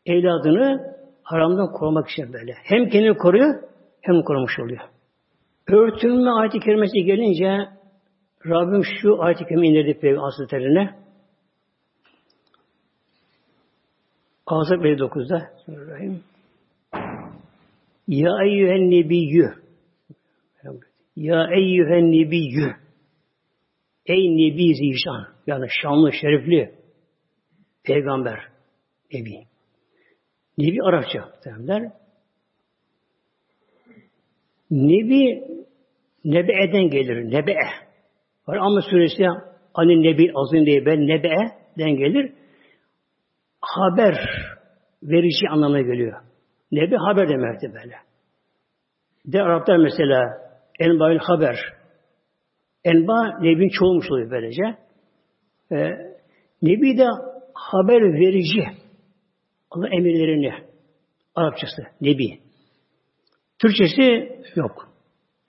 [0.05, 2.53] evladını haramdan korumak için böyle.
[2.63, 3.63] Hem kendini koruyor
[4.01, 4.81] hem korumuş oluyor.
[5.67, 7.69] Örtünme ayet-i kerimesi gelince
[8.45, 10.95] Rabbim şu ayet-i kerime indirdi Peygamber Hazretlerine.
[14.45, 16.23] Azap 59'da Bismillahirrahmanirrahim.
[18.07, 19.53] Ya eyyühen nebiyyü
[21.15, 22.75] Ya eyyühen nebiyyü
[24.05, 26.75] Ey Nebi Zişan yani şanlı, şerifli
[27.83, 28.39] peygamber,
[29.13, 29.47] Nebi.
[30.57, 31.91] Nebi Arapça derler.
[34.71, 35.56] Nebi
[36.27, 37.31] Nebe'den gelir.
[37.31, 37.69] Nebe'e.
[38.47, 39.23] Var ama suresi
[39.73, 42.33] Hani Nebi azın diye ben Nebe'den gelir.
[43.61, 44.15] Haber
[45.03, 46.21] verici anlamına geliyor.
[46.71, 47.95] Nebi haber demekti böyle.
[49.25, 50.23] De Araplar mesela
[50.79, 51.57] Enba'ül haber.
[52.83, 54.63] Enba Nebi'nin çoğulmuş oluyor böylece.
[55.71, 55.77] Ee,
[56.61, 57.05] Nebi de
[57.53, 58.63] haber verici.
[59.71, 60.53] Allah emirlerini.
[61.35, 61.81] Arapçası.
[62.01, 62.39] Nebi.
[63.59, 64.86] Türkçesi yok.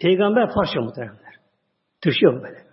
[0.01, 1.35] Peygamber Farsça muhtemelenler.
[2.01, 2.69] Türkçe yok böyle.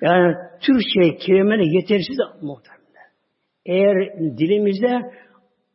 [0.00, 3.08] Yani Türkçe kelimeler yetersiz muhtemelenler.
[3.66, 5.12] Eğer dilimizde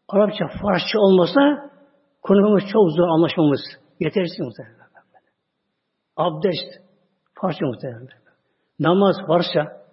[0.09, 1.71] Arapça, Farsça olmasa
[2.21, 3.61] konumuz çok zor anlaşmamız.
[3.99, 4.83] Yetersiz muhtemelen.
[6.17, 6.81] Abdest,
[7.41, 8.07] Farsça muhtemelen.
[8.79, 9.83] Namaz, Farsça.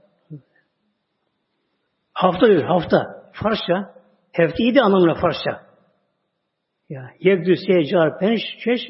[2.13, 3.31] Hafta diyor, hafta.
[3.33, 3.95] Farsça.
[4.33, 5.67] Hefte iyi de anlamına Farsça.
[6.89, 8.81] Ya, yebdü secar penş çeş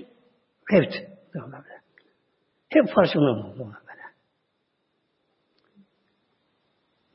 [0.70, 1.10] heft.
[2.69, 4.01] Hep Farsça anlamına böyle.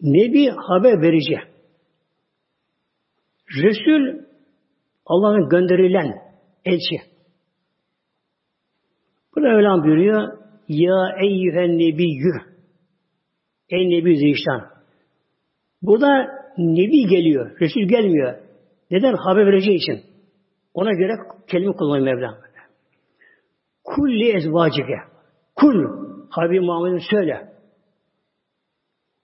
[0.01, 1.36] Nebi haber verici.
[3.63, 4.25] Resul
[5.06, 6.21] Allah'ın gönderilen
[6.65, 6.95] elçi.
[9.36, 12.56] Burada Mevlam buyuruyor Ya eyyühen nebiyyü
[13.69, 14.69] Ey Nebi Zişan.
[15.82, 17.60] Burada Nebi geliyor.
[17.62, 18.36] Resul gelmiyor.
[18.91, 19.13] Neden?
[19.13, 20.01] Haber vereceği için.
[20.73, 21.12] Ona göre
[21.47, 22.44] kelime kullanıyor Mevlam.
[23.86, 24.98] Kulli ezvacike.
[25.56, 26.06] Kul.
[26.30, 27.54] Habib Muhammed'in söyle.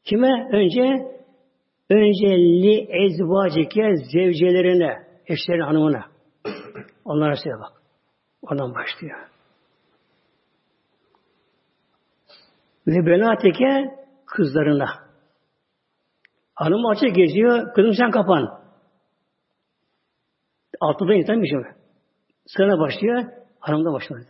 [0.04, 0.50] Kime?
[0.52, 1.12] Önce
[1.90, 6.06] önce li ezvacike zevcelerine, eşlerin hanımına.
[7.06, 7.82] Onlara söyle bak.
[8.42, 9.20] Oradan başlıyor.
[12.88, 13.96] Ve benateke
[14.26, 14.88] kızlarına.
[16.56, 17.74] Hanım açık geziyor.
[17.74, 18.62] Kızım sen kapan.
[20.80, 21.60] Altıda insan bir şey.
[22.46, 23.24] Sırana başlıyor.
[23.60, 24.26] Hanım da başlıyor.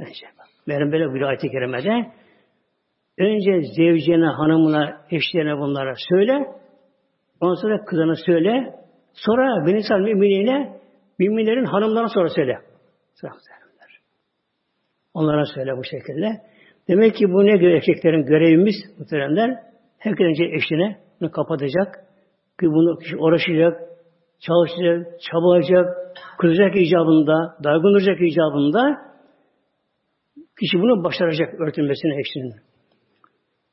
[0.00, 0.26] Önce.
[0.66, 2.10] Meryem böyle bir ayet-i kerimede
[3.18, 6.46] önce zevcene, hanımına, eşlerine bunlara söyle.
[7.40, 8.74] Ondan sonra kızına söyle.
[9.12, 10.80] Sonra beni sal müminine
[11.18, 12.58] müminlerin hanımlarına sonra söyle.
[15.14, 16.40] Onlara söyle bu şekilde.
[16.88, 19.58] Demek ki bu ne göre erkeklerin görevimiz muhteremler?
[19.98, 21.94] Herkes önce eşine bunu kapatacak.
[22.60, 23.80] Ki bunu kişi uğraşacak,
[24.38, 25.86] çalışacak, çabalayacak,
[26.38, 29.09] kızacak icabında, dargın olacak icabında
[30.60, 32.54] kişi bunu başaracak örtülmesine eşinin.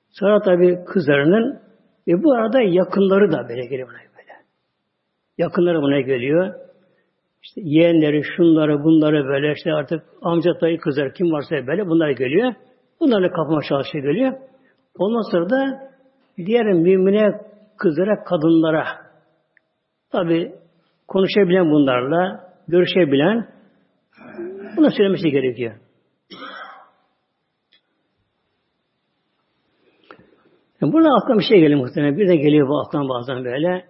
[0.10, 1.60] Sonra tabi kızlarının
[2.08, 4.34] ve bu arada yakınları da böyle geliyor buna böyle.
[5.38, 6.54] Yakınları buna geliyor.
[7.43, 12.54] İşte yeğenleri, şunları, bunları böyle işte artık amca dayı kızlar kim varsa böyle bunlar geliyor.
[13.00, 14.34] Bunlarla kapama çalışıyor geliyor.
[14.97, 15.91] Ondan sonra da
[16.45, 17.41] diğer mümine
[17.78, 18.86] kızlara, kadınlara
[20.12, 20.56] tabi
[21.08, 23.47] konuşabilen bunlarla, görüşebilen
[24.78, 25.73] buna söylemesi gerekiyor.
[30.81, 32.17] Yani burada aklıma bir şey geliyor muhtemelen.
[32.17, 33.85] Bir de geliyor bu aklıma bazen böyle.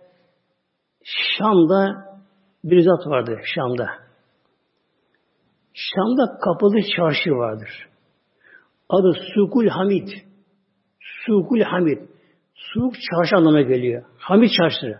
[1.03, 2.07] Şam'da
[2.63, 3.89] bir zat vardı Şam'da.
[5.73, 7.89] Şam'da kapalı çarşı vardır.
[8.89, 10.07] Adı Sukul Hamid.
[11.25, 12.01] Sukul Hamid.
[12.55, 14.03] Suk çarşı anlamına geliyor.
[14.17, 14.99] Hamid çarşısı.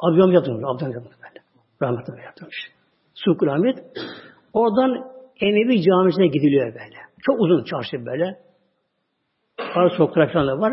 [0.00, 0.64] Abdülhamid yaptırmış.
[0.66, 1.44] Abdülhamid yaptırmış böyle.
[1.82, 2.56] Rahmetli yaptırmış.
[3.14, 3.78] Sukul Hamid.
[4.52, 6.96] Oradan Emevi camisine gidiliyor böyle.
[7.22, 8.38] Çok uzun çarşı böyle.
[9.74, 10.72] Ara sokaklar var.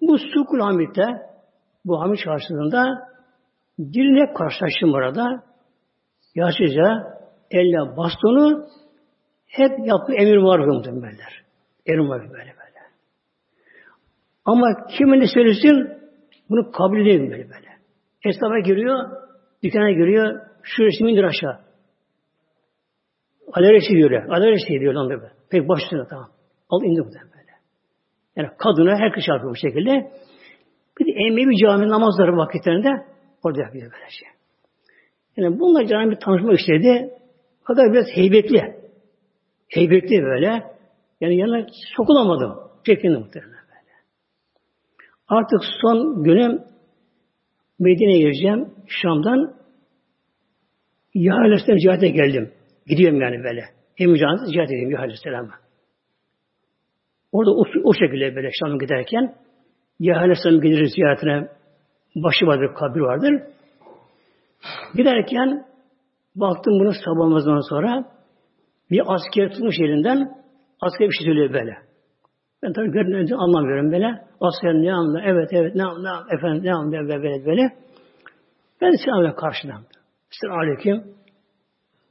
[0.00, 1.28] Bu Sukul Hamid'de
[1.84, 3.08] bu Hamid çarşısında
[3.78, 5.42] birine karşılaştım orada.
[6.34, 7.18] Yaşlıca
[7.50, 8.66] elle bastonu
[9.46, 11.42] hep yaptığı emir var muhtemelenler.
[11.86, 12.78] Emir var böyle böyle.
[14.44, 15.98] Ama kimin de söylesin
[16.50, 17.68] bunu kabul edeyim böyle böyle.
[18.24, 19.10] Esnafa giriyor,
[19.62, 21.58] dükkana giriyor, şu resmi indir aşağı.
[23.52, 24.26] Aleresi diyor ya.
[24.28, 25.32] Aleresi diyor lan böyle.
[25.50, 26.30] Pek başlıyor tamam.
[26.70, 27.37] Al indir bu böyle.
[28.38, 30.10] Yani kadına herkes yapıyor bu şekilde.
[30.98, 32.88] Bir de Emevi cami namazları vakitlerinde
[33.42, 34.28] orada yapıyor böyle şey.
[35.36, 37.10] Yani bununla canım bir tanışmak istedi.
[37.64, 38.74] Fakat biraz heybetli.
[39.68, 40.62] Heybetli böyle.
[41.20, 42.54] Yani yanına sokulamadım.
[42.86, 43.94] Çekindim muhtemelen böyle.
[45.28, 46.62] Artık son günüm
[47.78, 48.74] Medine'ye gireceğim.
[48.86, 49.54] Şam'dan
[51.14, 52.52] Yahya Aleyhisselam ziyarete geldim.
[52.86, 53.64] Gidiyorum yani böyle.
[53.98, 55.67] Emin Can'ı ziyaret edeyim Yahya Aleyhisselam'a.
[57.32, 59.34] Orada o, o şekilde böyle Şam'a giderken
[60.00, 61.48] Yahya Aleyhisselam gelir ziyaretine
[62.16, 63.42] başı vardır, kabir vardır.
[64.96, 65.64] Giderken
[66.36, 68.04] baktım bunu sabah sonra
[68.90, 70.18] bir asker tutmuş elinden
[70.80, 71.76] asker bir şey söylüyor böyle.
[72.62, 74.06] Ben tabii görünce anlamıyorum böyle.
[74.40, 75.24] Asker ne anlıyor?
[75.26, 76.14] Evet evet ne anlıyor?
[76.36, 77.08] Efendim ne anlıyor?
[77.08, 77.46] Böyle böyle.
[77.46, 77.76] böyle.
[78.80, 79.82] Ben selamla karşıdan.
[80.30, 81.04] Selamun Aleyküm.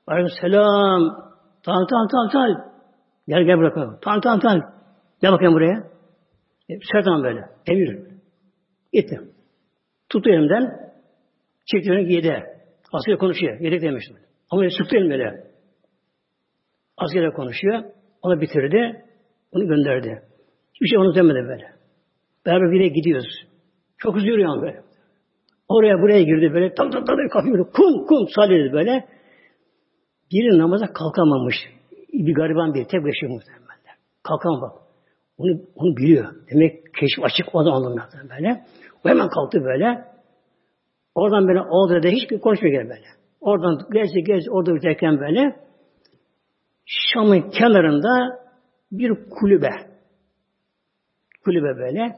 [0.08, 1.02] Aleyküm selam.
[1.64, 2.72] Tamam tamam tamam tamam.
[3.28, 3.98] Gel gel bırakalım.
[4.02, 4.62] Tamam tamam tamam.
[5.22, 5.84] Gel bakayım buraya.
[6.70, 7.42] E, Sertan böyle.
[7.68, 8.00] Emir.
[8.94, 9.32] Gittim.
[10.10, 10.92] Tuttu elimden.
[11.66, 12.44] Çekti beni giydi.
[12.94, 13.60] Asker konuşuyor.
[13.60, 14.18] Yedek demiştim.
[14.50, 15.48] Ama sıktı elim böyle.
[16.98, 17.84] Askerle konuşuyor.
[18.22, 19.06] Onu bitirdi.
[19.52, 20.22] Onu gönderdi.
[20.74, 21.72] Hiçbir şey onu demedi böyle.
[22.46, 23.48] Beraber bir gidiyoruz.
[23.98, 24.84] Çok hızlı yürüyor böyle.
[25.68, 26.74] Oraya buraya girdi böyle.
[26.74, 27.72] Tam tam tam kapıyor.
[27.72, 29.08] Kum kum salih böyle.
[30.32, 31.56] Biri namaza kalkamamış.
[32.14, 33.98] Bir gariban bir tek beşi muhtemelen.
[34.24, 34.87] Kalkan bak.
[35.38, 36.36] Onu, onu biliyor.
[36.52, 38.66] Demek keşif açık o da anlamda böyle.
[39.06, 40.06] O hemen kalktı böyle.
[41.16, 43.06] Oradan böyle oldu da hiçbir konuşmuyor böyle.
[43.42, 45.56] Oradan gezdi gezdi orada biterken böyle
[46.86, 48.40] Şam'ın kenarında
[48.92, 49.70] bir kulübe.
[51.46, 52.16] Kulübe böyle.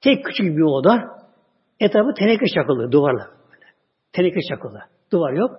[0.00, 1.20] Tek küçük bir oda.
[1.80, 3.26] Etrafı teneke çakılı duvarla.
[3.52, 3.66] Böyle.
[4.12, 4.80] Teneke çakılı.
[5.12, 5.50] Duvar yok.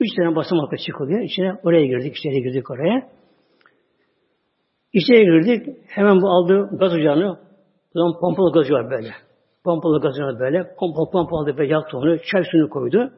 [0.00, 1.20] Üç tane basamakla çıkılıyor.
[1.20, 2.16] İçine oraya girdik.
[2.16, 3.08] içeri girdik oraya.
[4.92, 5.76] İçeri girdik.
[5.88, 7.38] Hemen bu aldığı gaz ocağını
[7.94, 9.10] zaman pompalı gazı var böyle.
[9.64, 10.74] Pompalı gazı var böyle.
[10.78, 12.18] Pompalı pompalı böyle yaktı onu.
[12.32, 13.12] Çay suyunu koydu.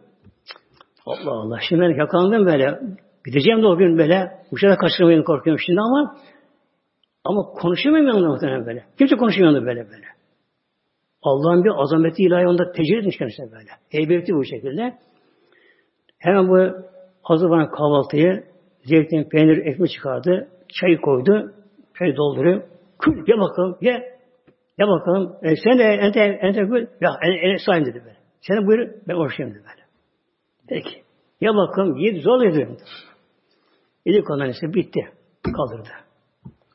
[1.07, 1.59] Allah Allah.
[1.69, 2.81] Şimdi ben yakalandım böyle.
[3.27, 4.33] Gideceğim de o gün böyle.
[4.53, 6.17] Uçarak kaçırmayın korkuyorum şimdi ama
[7.25, 8.85] ama konuşamıyorum yanında muhtemelen böyle.
[8.99, 10.07] Kimse konuşmuyor böyle böyle.
[11.23, 13.71] Allah'ın bir azameti ilahi onda tecrübe etmiş kendisine böyle.
[13.89, 14.99] Heybeti bu şekilde.
[16.19, 16.85] Hemen bu
[17.23, 18.45] hazırlanan kahvaltıyı
[18.85, 20.49] zeytin, peynir, ekmek çıkardı.
[20.81, 21.53] Çayı koydu.
[21.99, 22.63] Çayı dolduruyor.
[22.99, 23.93] Kül, ye bakalım, ye.
[24.79, 25.37] Ye bakalım.
[25.43, 26.87] E, sen de ente, ente kül.
[27.01, 28.17] Ya, en, en, sayın dedi böyle.
[28.41, 29.83] Sen de buyur, ben oruçluyum dedi böyle.
[30.69, 31.03] Peki.
[31.41, 32.77] Ye bakalım, yedi, zor yedim.
[34.05, 35.01] İlk ondan ise bitti.
[35.57, 35.89] Kaldırdı.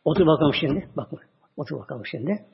[0.06, 0.90] Otur bakalım şimdi.
[0.98, 1.20] Bakın.
[1.58, 2.46] Otur bakalım şimdi.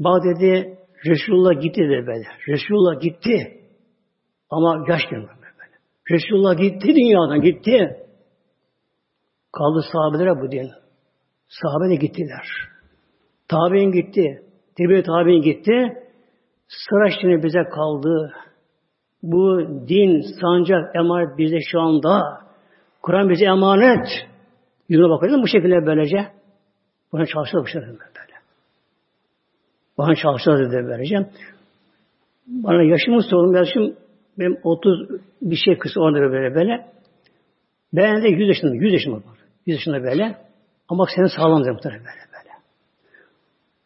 [0.00, 2.24] Bak dedi Resulullah gitti dedi böyle.
[2.48, 3.60] Resulullah gitti.
[4.50, 5.76] Ama yaş gelmedi böyle.
[6.10, 8.06] Resulullah gitti dünyadan gitti.
[9.52, 10.70] Kaldı sahabelere bu din.
[11.50, 12.46] Sahabe gittiler.
[13.48, 14.42] Tabi'in gitti.
[14.76, 15.92] Tebe tabi'in gitti.
[16.68, 18.32] Sıra şimdi bize kaldı.
[19.22, 22.22] Bu din, sancak, emanet bize şu anda.
[23.02, 24.06] Kur'an bize emanet.
[24.88, 26.26] Yüzüne bakıyoruz bu şekilde böylece.
[27.12, 28.34] Buna çalışıyor bu şekilde böyle.
[29.98, 31.30] Bana çalışıyor dedi böylece.
[32.46, 33.54] Bana yaşımı sordum.
[33.54, 33.96] Yaşım
[34.38, 35.08] benim 30
[35.42, 36.86] bir şey kısa orada böyle böyle.
[37.92, 39.38] Ben de 100 yaşında, 100 yaşında var.
[39.66, 40.49] 100 yaşında böyle.
[40.90, 42.54] Ama senin sağlam dedi muhtemelen böyle böyle.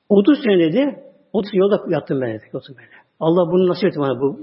[0.08, 1.04] 30 sene dedi.
[1.32, 2.44] 30 yolda yattım ben dedi.
[2.52, 2.88] 30 böyle.
[3.20, 4.40] Allah bunu nasip etti bana bu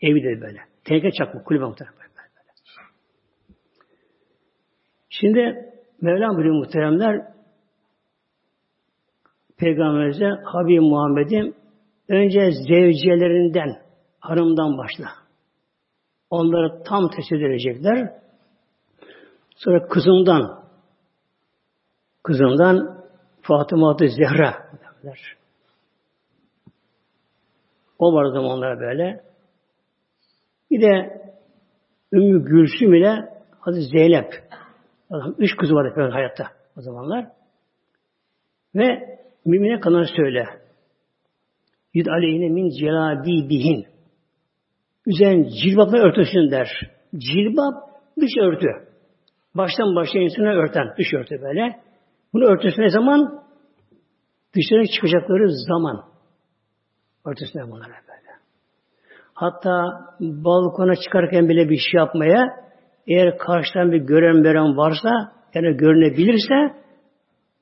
[0.00, 0.58] evi dedi böyle.
[0.84, 2.10] Tehlike çakma kulübe muhtemelen böyle.
[2.16, 2.30] böyle.
[5.08, 5.70] Şimdi
[6.00, 7.30] Mevlam buyuruyor muhteremler
[9.58, 11.54] Peygamberimize Habib Muhammed'in
[12.08, 13.82] önce zevcelerinden,
[14.20, 15.06] hanımdan başla.
[16.30, 18.12] Onları tam teşhis edecekler.
[19.56, 20.59] Sonra kızından,
[22.22, 23.00] kızından
[23.42, 24.70] Fatıma adı Zehra
[25.04, 25.36] derler.
[27.98, 29.24] O var zamanlar böyle.
[30.70, 31.20] Bir de
[32.12, 33.28] Ümmü Gülsüm ile
[33.60, 34.32] Hazreti Zeynep.
[35.10, 36.44] Adam, üç kızı vardı böyle hayatta
[36.76, 37.26] o zamanlar.
[38.74, 40.46] Ve mümine kadar söyle.
[41.94, 43.86] Yud aleyhine min bihin.
[45.06, 46.68] Üzerin cilbapla örtüsün der.
[47.16, 47.74] Cilbap
[48.20, 48.68] dış örtü.
[49.54, 51.80] Baştan başa insana örten dış örtü böyle.
[52.32, 53.42] Bunu örtüsü ne zaman?
[54.56, 56.04] Dışarı çıkacakları zaman.
[57.26, 58.30] Örtüsüne bunlar böyle.
[59.34, 59.84] Hatta
[60.20, 62.46] balkona çıkarken bile bir şey yapmaya
[63.06, 65.10] eğer karşıdan bir gören veren varsa
[65.54, 66.80] yani görünebilirse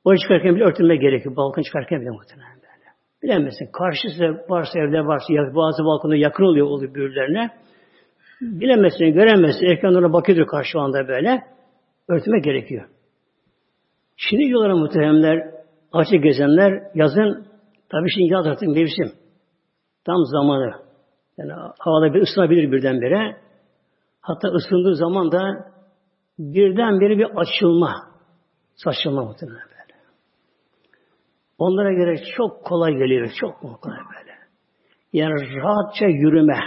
[0.04, 1.37] o çıkarken bile örtülme gerekiyor.
[1.37, 2.88] Balkon çıkarken bile muhtemelen böyle.
[3.22, 3.68] Bilemezsin.
[3.72, 7.50] Karşısı varsa evde varsa bazı balkonda yakın oluyor oluyor birbirlerine.
[8.40, 9.66] Bilemezsin, göremezsin.
[9.66, 11.42] Ekranlara bakıyordur karşı anda böyle.
[12.09, 12.88] Örtme gerekiyor.
[14.20, 15.50] Şimdi diyorlar muhteremler,
[15.92, 17.46] açık gezenler yazın,
[17.88, 19.12] tabii şimdi yaz artık mevsim.
[20.04, 20.72] Tam zamanı.
[21.38, 23.37] Yani havada bir ısınabilir birdenbire.
[24.20, 25.72] Hatta ısındığı zaman da
[26.38, 27.94] birdenbire bir açılma.
[28.74, 29.98] Saçılma muhtemelen böyle.
[31.59, 33.31] Onlara göre çok kolay geliyor.
[33.40, 34.33] Çok kolay böyle.
[35.12, 36.59] Yani rahatça yürüme.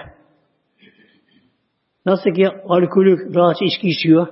[2.05, 4.27] Nasıl ki alkolü rahatça içki içiyor.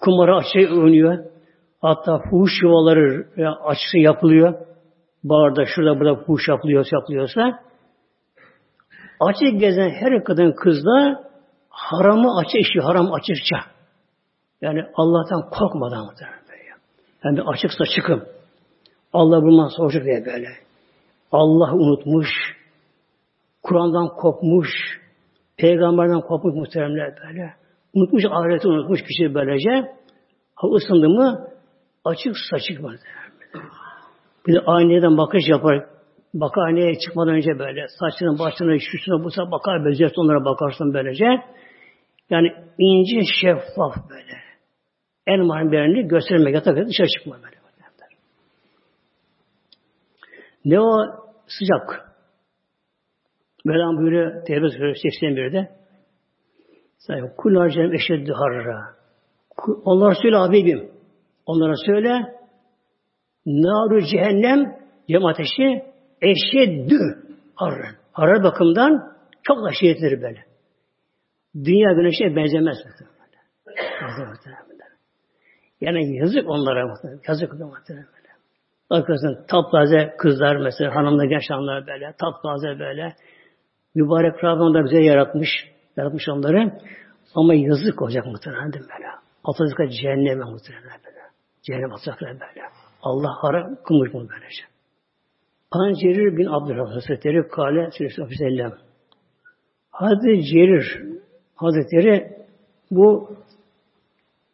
[0.00, 1.35] Kumara açığa oynuyor.
[1.82, 3.26] Hatta fuhuş yuvaları
[3.64, 4.54] açıkça yapılıyor.
[5.24, 7.60] Barda, şurada, burada fuhuş yapılıyorsa, yapılıyorsa
[9.20, 11.24] açık gezen her kadın kızla
[11.68, 13.56] haramı açık işi, haram açıkça.
[14.60, 16.06] Yani Allah'tan korkmadan.
[17.24, 18.24] Yani açıksa çıkım.
[19.12, 20.48] Allah bundan soracak diye böyle.
[21.32, 22.28] Allah unutmuş,
[23.62, 24.68] Kur'an'dan kopmuş,
[25.56, 27.54] peygamberden kopmuş muhteremler böyle.
[27.94, 29.92] Unutmuş, ahireti unutmuş kişi böylece.
[30.54, 31.48] Hava ısındı mı
[32.08, 32.96] açık saçık var.
[34.46, 35.86] Bir de aynaya bakış yapar.
[36.34, 37.86] Bakar aynaya çıkmadan önce böyle.
[37.88, 39.84] Saçının başına, şusuna, busuna bakar.
[39.84, 41.24] Böyle onlara bakarsın böylece.
[42.30, 44.36] Yani ince şeffaf böyle.
[45.26, 47.56] En mahirlerini göstermek yatak dışarı çıkma böyle.
[50.66, 51.06] Ne o?
[51.46, 52.12] Sıcak.
[53.64, 55.70] Mevlam buyuruyor Tevbe Suresi 81'de
[57.36, 58.96] Kul harcam eşeddi harra.
[59.84, 60.95] Onlar söyle Habibim.
[61.46, 62.36] Onlara söyle
[63.46, 64.76] Naru cehennem
[65.08, 65.82] cem ateşi
[66.22, 66.98] eşeddü
[67.54, 67.86] harra.
[68.12, 70.44] Harra bakımdan çok da şiddetlidir böyle.
[71.64, 72.76] Dünya güneşe benzemez.
[75.80, 76.94] Yani yazık onlara.
[77.28, 78.06] Yazık böyle.
[78.90, 83.14] Bakıyorsun taptaze kızlar mesela hanımla genç hanımlar böyle taptaze böyle.
[83.94, 85.48] Mübarek Rabbim da bize yaratmış.
[85.96, 86.72] Yaratmış onları.
[87.34, 89.06] Ama yazık olacak muhtemelen böyle?
[89.44, 91.15] Atacaklar cehenneme muhtemelen böyle.
[91.66, 92.66] Cehennem atacaklar böyle.
[93.02, 94.62] Allah haram kılmış bunu böylece.
[95.70, 98.78] Ancerir bin Abdurrahman Hazretleri Kale Süleyman
[99.90, 101.02] Hazreti Cerir
[101.54, 102.36] Hazretleri
[102.90, 103.30] bu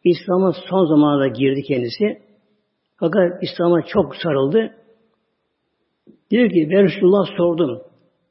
[0.03, 2.21] İslam'a son zamanlarda girdi kendisi.
[2.99, 4.75] Fakat İslam'a çok sarıldı.
[6.31, 7.81] Diyor ki ben Resulullah sordum.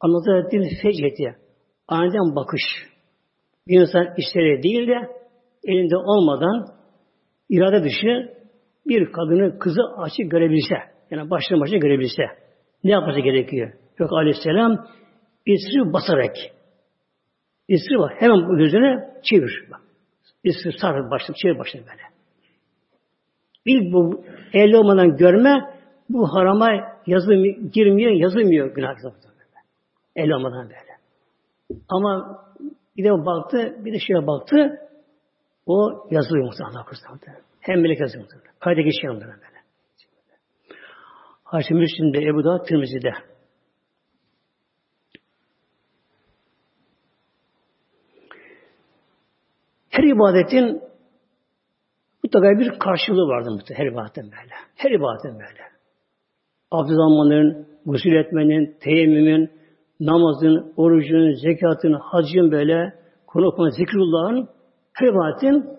[0.00, 1.36] Anlatı ettiğim feceti.
[1.88, 2.62] Aniden bakış.
[3.68, 5.10] Bir insan isteri değil de
[5.64, 6.66] elinde olmadan
[7.50, 8.41] irade dışı
[8.86, 10.74] bir kadını kızı açık görebilse,
[11.10, 12.22] yani başlı başına görebilse
[12.84, 13.72] ne yapması gerekiyor?
[13.98, 14.86] Yok aleyhisselam
[15.46, 16.34] isri basarak
[17.68, 18.14] isri var.
[18.18, 19.64] Hemen gözüne çevir.
[20.44, 22.02] İsri sar başını, çevir başını böyle.
[23.64, 25.74] İlk bu el olmadan görme
[26.08, 26.70] bu harama
[27.06, 28.94] yazılmıyor, girmiyor, yazılmıyor günah
[30.16, 30.92] El olmadan böyle.
[31.88, 32.38] Ama
[32.96, 34.78] bir de baktı, bir de şeye baktı,
[35.66, 37.42] o yazılıyor muhtemelen.
[37.62, 38.52] Hem melek yazıyor muhtemelen.
[38.60, 39.62] Kayda geçiyor onlara böyle.
[41.44, 43.12] Haşim Müslim'de, Ebu Dağ, Tirmizi'de.
[49.90, 50.82] Her ibadetin
[52.24, 54.54] mutlaka bir karşılığı vardır mutlaka her ibadetin böyle.
[54.74, 55.62] Her ibadetin böyle.
[56.70, 59.50] Abdest almanın, gusül etmenin, teyemmümün,
[60.00, 62.94] namazın, orucun, zekatın, hacın böyle,
[63.26, 64.48] konu okuma, zikrullahın
[64.92, 65.78] her ibadetin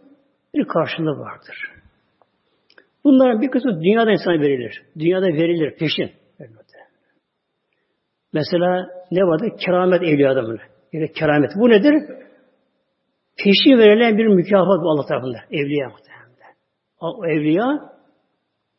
[0.56, 1.73] bir karşılığı vardır.
[3.04, 4.84] Bunların bir kısmı dünyada insana verilir.
[5.00, 6.12] Dünyada verilir peşin.
[8.34, 9.46] Mesela ne vardı?
[9.66, 10.62] Keramet evliyada böyle.
[10.94, 11.52] Yani keramet.
[11.56, 11.94] Bu nedir?
[13.38, 15.38] Peşin verilen bir mükafat bu Allah tarafında.
[15.52, 16.56] Evliya muhtemelen.
[17.02, 17.94] O evliya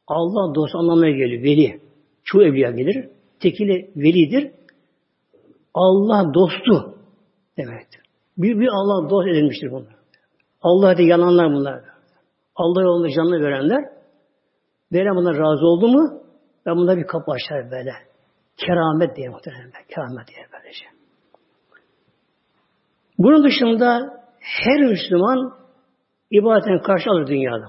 [0.06, 1.42] Allah dostu anlamına geliyor.
[1.42, 1.80] Veli.
[2.24, 3.08] Çoğu evliya gelir.
[3.40, 4.50] Tekili velidir.
[5.74, 6.98] Allah dostu
[7.58, 8.00] demektir.
[8.38, 9.94] Bir, bir Allah dost edilmiştir bunlar.
[10.62, 11.80] Allah'a yalanlar bunlar.
[12.56, 13.84] Allah yolunda canını verenler
[14.94, 16.22] veren bunlar razı oldu mu
[16.66, 17.92] ben buna bir kapı açar böyle.
[18.56, 19.70] Keramet diye muhtemelen.
[19.94, 20.84] Keramet diye böylece.
[23.18, 25.54] Bunun dışında her Müslüman
[26.30, 27.64] ibadetin karşı alır dünyada.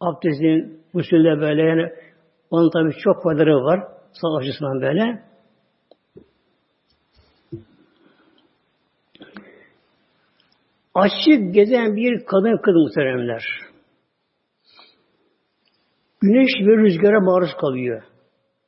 [0.00, 1.92] Abdestin, usulde böyle yani
[2.50, 3.80] onun tabi çok faydaları var.
[4.12, 5.22] Sağ açısından böyle.
[10.94, 13.69] Açık gezen bir kadın kız muhteremler.
[16.20, 18.02] Güneş ve rüzgara maruz kalıyor.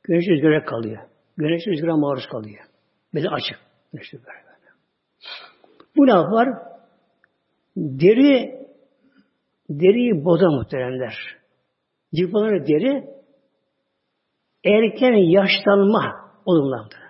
[0.03, 0.99] Güneş rüzgara kalıyor.
[1.37, 2.63] Güneş rüzgara maruz kalıyor.
[3.13, 3.59] Böyle açık.
[5.97, 6.49] Bu ne yapar?
[7.77, 8.63] Deri
[9.69, 11.13] deriyi boza muhteremler.
[12.15, 13.03] Cıplanır deri
[14.65, 17.03] erken yaşlanma olumlandır.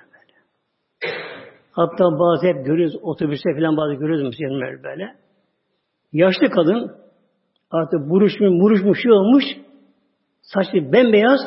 [1.71, 5.15] Hatta bazı hep görüyoruz, otobüste falan bazı görüyoruz Müslümanlar böyle.
[6.13, 6.91] Yaşlı kadın
[7.71, 9.43] artık buruşmuş, buruşmuş şey olmuş,
[10.43, 11.39] saçı bembeyaz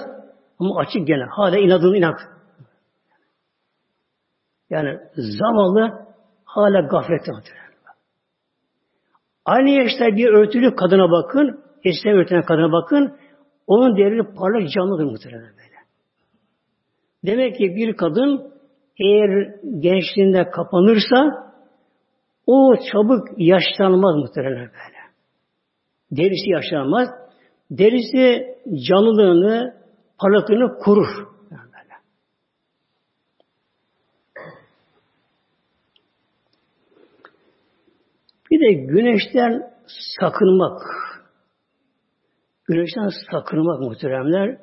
[0.59, 1.25] ama açık gene.
[1.31, 2.19] Hala inadın inat.
[4.71, 6.07] Yani zavallı
[6.45, 7.33] hala gaflette.
[9.45, 13.17] Aynı yaşta bir örtülü kadına bakın, eşte örtülen kadına bakın,
[13.67, 15.77] onun değeri parlak canlıdır muhtemelen böyle.
[17.27, 18.53] Demek ki bir kadın
[18.99, 21.53] eğer gençliğinde kapanırsa
[22.47, 24.97] o çabuk yaşlanmaz muhtemelen böyle.
[26.11, 27.09] Derisi yaşlanmaz.
[27.71, 28.57] Derisi
[28.89, 29.77] canlılığını,
[30.19, 31.27] parlaklığını korur.
[38.51, 39.71] Bir de güneşten
[40.21, 40.81] sakınmak.
[42.65, 44.59] Güneşten sakınmak muhteremler.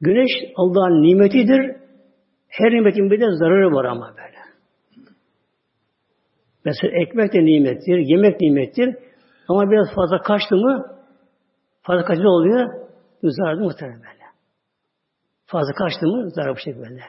[0.00, 1.76] Güneş Allah'ın nimetidir.
[2.48, 4.38] Her nimetin bir de zararı var ama böyle.
[6.64, 8.96] Mesela ekmek de nimettir, yemek nimettir.
[9.48, 10.86] Ama biraz fazla kaçtı mı
[11.84, 12.70] fazla kaçtı oluyor?
[13.22, 14.24] Zararlı muhtemelen böyle.
[15.46, 17.00] Fazla kaçtı mı zarar bu şekilde.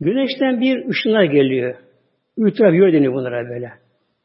[0.00, 1.74] Güneşten bir ışınlar geliyor.
[2.36, 3.72] Ultraviyole deniyor bunlara böyle.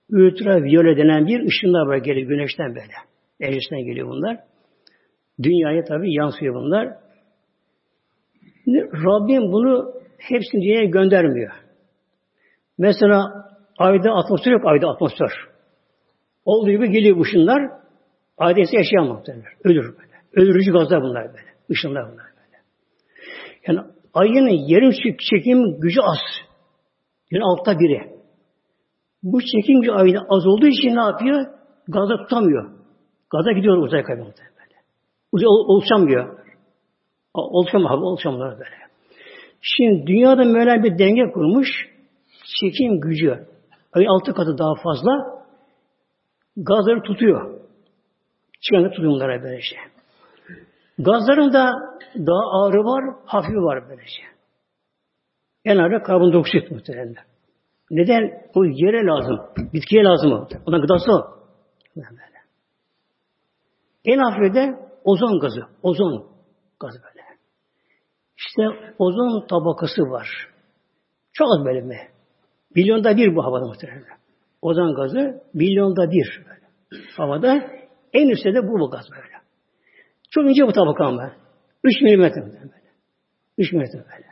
[0.10, 2.94] Ultraviyole denen bir ışınlar var geliyor güneşten böyle.
[3.40, 4.40] Enerjisinden geliyor bunlar.
[5.44, 6.88] Dünyaya tabi yansıyor bunlar.
[8.78, 11.52] Rabbim bunu hepsini dünyaya göndermiyor.
[12.78, 13.34] Mesela
[13.78, 15.32] ayda atmosfer yok, ayda atmosfer.
[16.46, 17.83] Olduğu gibi geliyor bu ışınlar,
[18.38, 19.54] ayda ise yaşayamaz derler.
[19.64, 20.14] Ölür böyle.
[20.36, 21.54] Öldürücü gazlar bunlar böyle.
[21.70, 22.58] Işınlar bunlar böyle.
[23.68, 23.80] Yani
[24.14, 26.20] ayın yerin çekim gücü az.
[27.32, 28.14] Yani altta biri.
[29.24, 31.46] Bu çekim gücü ayda az olduğu için ne yapıyor?
[31.88, 32.72] Gazda tutamıyor.
[33.32, 34.34] Gaza gidiyor uzay kaybı böyle.
[35.32, 36.40] Uzay oluşamıyor.
[37.34, 38.84] Oluşamıyor, oluşamıyor böyle.
[39.62, 41.68] Şimdi dünyada Mevla bir denge kurmuş.
[42.60, 43.48] Çekim gücü.
[43.94, 45.44] Ayın altı katı daha fazla.
[46.58, 47.63] Gazları tutuyor.
[48.64, 49.76] Çıkanı tutuyor bunlara böylece.
[51.00, 51.74] Gazların da
[52.16, 54.22] daha ağırı var, hafifi var böylece.
[55.66, 57.16] En ağırı karbondioksit muhtemelen.
[57.92, 58.52] Neden?
[58.56, 59.40] O yere lazım.
[59.74, 60.48] Bitkiye lazım o.
[60.66, 61.44] Ona gıdası o.
[64.06, 65.62] En hafifi de ozon gazı.
[65.84, 66.28] Ozon
[66.80, 67.24] gazı böyle.
[68.38, 70.28] İşte ozon tabakası var.
[71.34, 71.98] Çok az böyle mi?
[72.76, 74.18] Milyonda bir bu havada muhtemelen.
[74.62, 76.46] Ozon gazı milyonda bir.
[76.46, 76.64] Böyle.
[77.18, 77.83] Havada
[78.14, 79.34] en üstte de bu, gaz böyle.
[80.32, 81.32] Çok ince bu tabaka ama.
[81.84, 82.58] 3 milimetre böyle.
[83.58, 84.28] 3 milimetre böyle.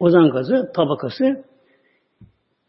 [0.00, 1.44] Ozon gazı tabakası.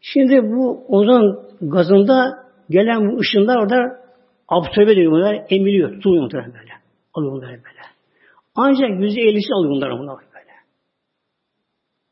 [0.00, 4.00] Şimdi bu ozon gazında gelen bu ışınlar orada
[4.48, 6.72] absorbe ediyor bunlar, emiliyor, tutuluyor muhtemelen böyle.
[7.14, 7.80] Alıyor bunları böyle.
[8.54, 10.50] Ancak yüzde ellisi alıyor bunları bunlar böyle.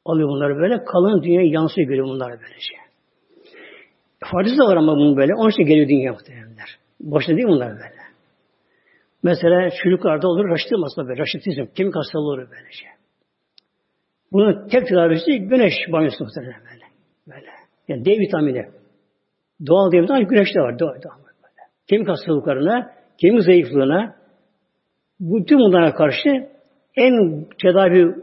[0.05, 2.61] Alıyor bunları böyle, kalın dünyaya yansıyor geliyor bunlar böylece.
[2.61, 2.79] Şey.
[4.33, 6.79] Faydası da var ama bunun böyle, onun için geliyor dünya muhtemelenler.
[7.01, 7.98] Boşuna değil bunlar böyle.
[9.23, 12.85] Mesela çocuklarda olur raşitizm aslında böyle, raşitizm, kemik hastalığı olur böylece.
[14.33, 16.85] Bunun tek tedavisi güneş banyosu muhtemelen böyle.
[17.27, 17.51] Böyle.
[17.89, 18.67] Yani D vitamini.
[19.67, 20.79] Doğal D vitamini güneşte var.
[20.79, 21.63] Doğal, doğal böyle.
[21.87, 24.15] Kemik hastalıklarına, kemik zayıflığına,
[25.21, 26.49] bütün bunlara karşı
[26.97, 28.15] en tedavi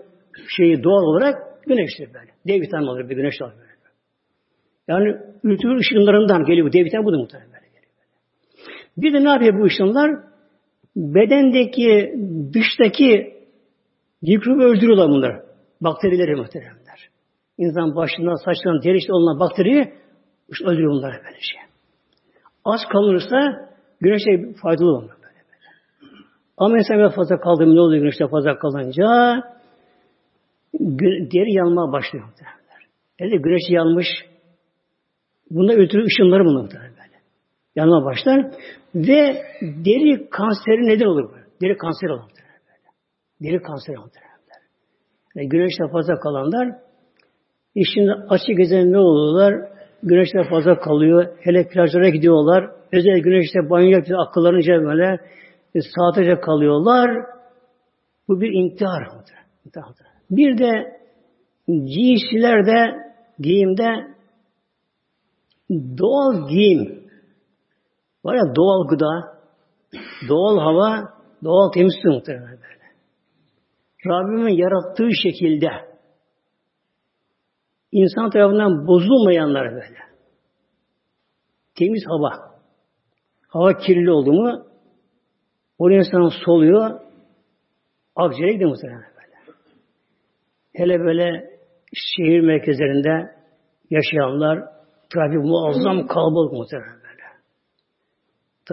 [0.58, 1.36] şeyi doğal olarak
[1.68, 2.32] güneştir böyle.
[2.48, 3.66] D vitamini alır bir güneş alır böyle.
[4.88, 7.66] Yani ürtür ışınlarından geliyor bu D vitamini bu da muhtemelen böyle.
[8.98, 10.35] Bir de ne yapıyor bu ışınlar?
[10.96, 12.14] Bedendeki,
[12.54, 13.34] dıştaki
[14.22, 15.42] mikrobu öldürüyorlar bunlar.
[15.82, 17.10] Bakterileri muhteremler.
[17.58, 19.94] İnsan başından, saçından, derişte olunan bakteriyi
[20.64, 21.62] öldürüyor bunlar böyle şey.
[22.66, 23.70] Az kalırsa
[24.02, 25.10] güneşe faydalı olur.
[25.10, 25.70] Böyle böyle.
[26.58, 29.06] Ama insan fazla kaldı ne oluyor güneşte fazla kalınca
[31.34, 32.88] deri yanmaya başlıyor muhteremler.
[33.20, 34.08] Yani güneş yanmış
[35.52, 36.95] bunda ötürü ışınları bunlar muhteremler.
[37.76, 38.52] Yanmaya başlar
[38.96, 41.34] ve deri kanseri neden olur?
[41.34, 41.46] Böyle.
[41.62, 42.30] Deri kanseri olur.
[43.44, 44.10] Deri kanseri olur.
[45.36, 46.86] Yani güneşte fazla kalanlar
[47.76, 49.70] işin açık gezen ne oluyorlar?
[50.04, 51.38] Güneşte fazla kalıyor.
[51.40, 52.72] Hele plajlara gidiyorlar.
[52.94, 54.20] Özel güneşte banyo yapıyor.
[54.28, 55.20] Akıllarınca böyle
[55.76, 57.12] e, saatece kalıyorlar.
[58.28, 59.08] Bu bir intihar.
[60.32, 61.00] Bir de
[61.68, 62.96] giysilerde,
[63.40, 64.16] giyimde
[65.72, 67.05] doğal giyim
[68.26, 69.40] var ya doğal gıda,
[70.30, 71.14] doğal hava,
[71.44, 72.86] doğal temiz su muhtemelen böyle.
[74.06, 75.70] Rabbimin yarattığı şekilde
[77.92, 79.98] insan tarafından bozulmayanlar böyle.
[81.76, 82.56] Temiz hava.
[83.48, 84.66] Hava kirli oldu mu
[85.80, 87.00] o insan soluyor
[88.16, 89.58] akciğere gidiyor muhtemelen böyle.
[90.74, 91.50] Hele böyle
[91.94, 93.36] şehir merkezlerinde
[93.90, 94.60] yaşayanlar
[95.14, 97.05] trafik muazzam kalabalık muhtemelen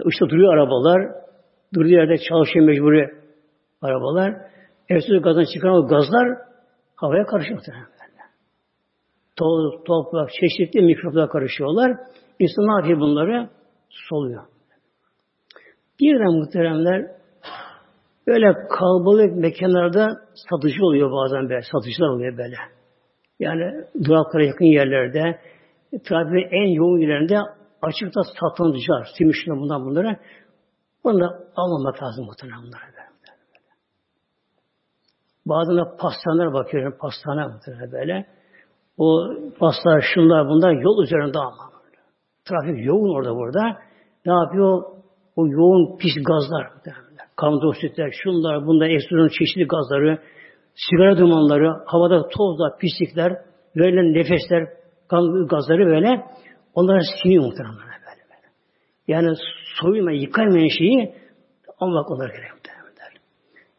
[0.05, 1.11] İşte duruyor arabalar.
[1.73, 3.09] Durduğu yerde çalışıyor mecburi
[3.81, 4.33] arabalar.
[4.89, 6.37] Efsuz gazdan çıkan o gazlar
[6.95, 7.59] havaya karışıyor.
[9.35, 11.91] Toz, toprak, çeşitli mikroplar karışıyorlar.
[12.39, 13.49] İnsan ne yapıyor bunları?
[13.89, 14.43] Soluyor.
[15.99, 17.11] Birden muhteremler
[18.27, 21.61] böyle kalabalık mekanlarda satıcı oluyor bazen böyle.
[21.71, 22.55] Satıcılar oluyor böyle.
[23.39, 25.39] Yani duraklara yakın yerlerde
[26.03, 27.37] trafiğin en yoğun yerlerinde
[27.87, 30.19] açıkta satıcılar, simişler bundan bunları.
[31.03, 33.03] Bunu almamak lazım muhtemelen bunlara.
[35.45, 38.25] Bazen de pastaneler bakıyorum, pastane muhtemelen böyle.
[38.97, 39.29] O
[39.59, 41.73] pastalar, şunlar, bunlar yol üzerinde ama.
[42.45, 43.77] Trafik yoğun orada burada.
[44.25, 44.83] Ne yapıyor?
[45.35, 46.71] O yoğun pis gazlar
[47.35, 50.19] karbondioksitler, şunlar, bunlar, ekstra çeşitli gazları,
[50.75, 53.37] sigara dumanları, havada tozlar, pislikler,
[53.75, 54.67] verilen nefesler,
[55.49, 56.25] gazları böyle
[56.75, 58.47] onlara siniyor muhtemelen böyle, böyle.
[59.07, 59.35] Yani
[59.81, 61.15] soyma, yıkaymayan şeyi
[61.79, 62.63] almak onlara gerekiyor.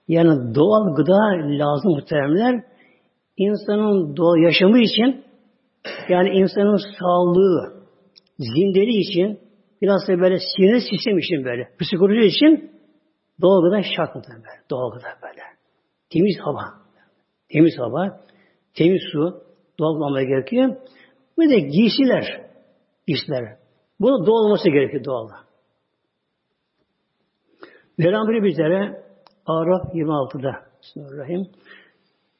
[0.08, 2.64] Yani doğal gıda lazım muhteremler.
[3.36, 5.24] İnsanın doğal yaşamı için
[6.08, 7.84] yani insanın sağlığı,
[8.38, 9.40] zindeli için
[9.82, 12.70] biraz da böyle sinir sistem için böyle, psikoloji için
[13.42, 14.60] doğal gıda şart muhtemelen.
[14.70, 15.42] Doğal gıda böyle.
[16.10, 16.84] Temiz hava.
[17.48, 18.20] Temiz hava,
[18.74, 19.42] temiz su,
[19.78, 20.76] doğal olmaya gerekiyor.
[21.38, 22.46] Ve de giysiler,
[23.06, 23.56] giysiler.
[24.00, 25.28] Bu doğal olması gerekiyor doğal.
[27.98, 29.04] Peygamber bizlere
[29.46, 30.52] Araf 26'da.
[30.82, 31.46] Bismillahirrahmanirrahim.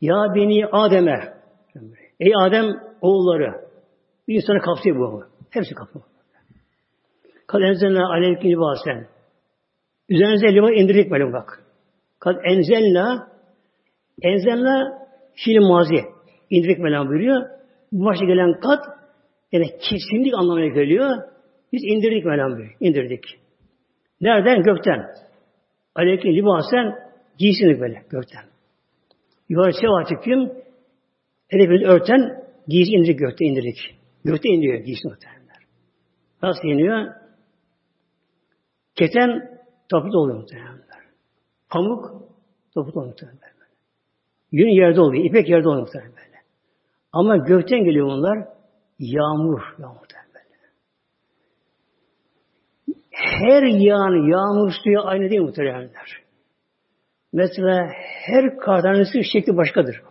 [0.01, 1.35] Ya beni Adem'e.
[2.21, 2.67] Ey Adem
[3.01, 3.65] oğulları.
[4.29, 5.25] Bir insanı kapsıyor bu.
[5.51, 6.05] Hepsi kapsıyor.
[7.47, 9.09] Kad enzelna aleyke libasen.
[10.09, 11.65] Üzerinize libas indirdik böyle bak.
[12.19, 13.29] Kad enzelna
[14.23, 16.01] enzelna fiil mazi.
[16.51, 17.43] İndirdik melam buyuruyor.
[17.93, 18.85] Bu başta gelen kat
[19.55, 21.23] yani kesinlik anlamına geliyor.
[21.73, 22.77] Biz indirdik buyuruyor.
[22.81, 23.25] İndirdik.
[24.21, 24.63] Nereden?
[24.63, 25.07] Gökten.
[25.95, 26.95] Aleyke libasen
[27.39, 28.45] giysini böyle gökten.
[29.49, 30.53] Yuvarı seva kim?
[31.51, 33.77] Elini örten giysi indirdik gökte indirdik.
[34.25, 35.63] Gökte indiriyor giysi muhtemelenler.
[36.43, 37.07] Nasıl iniyor?
[38.95, 39.59] Keten
[39.91, 41.05] toplu oluyor muhtemelenler.
[41.71, 42.05] Pamuk
[42.75, 43.69] toplu oluyor muhtemelenler.
[44.53, 46.25] Yün yerde oluyor, ipek yerde oluyor muhtemelen.
[47.13, 48.49] Ama gökten geliyor bunlar,
[48.99, 50.45] yağmur, yağmur böyle.
[53.11, 56.25] Her yağan yağmur suyu aynı değil muhtemelenler.
[57.33, 57.89] Mesela
[58.27, 60.03] her kar tanesi şekli başkadır.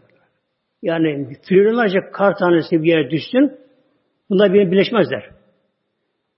[0.81, 3.59] Yani trilyonlarca kar tanesi bir yere düşsün,
[4.29, 5.29] bunlar birbirine birleşmezler.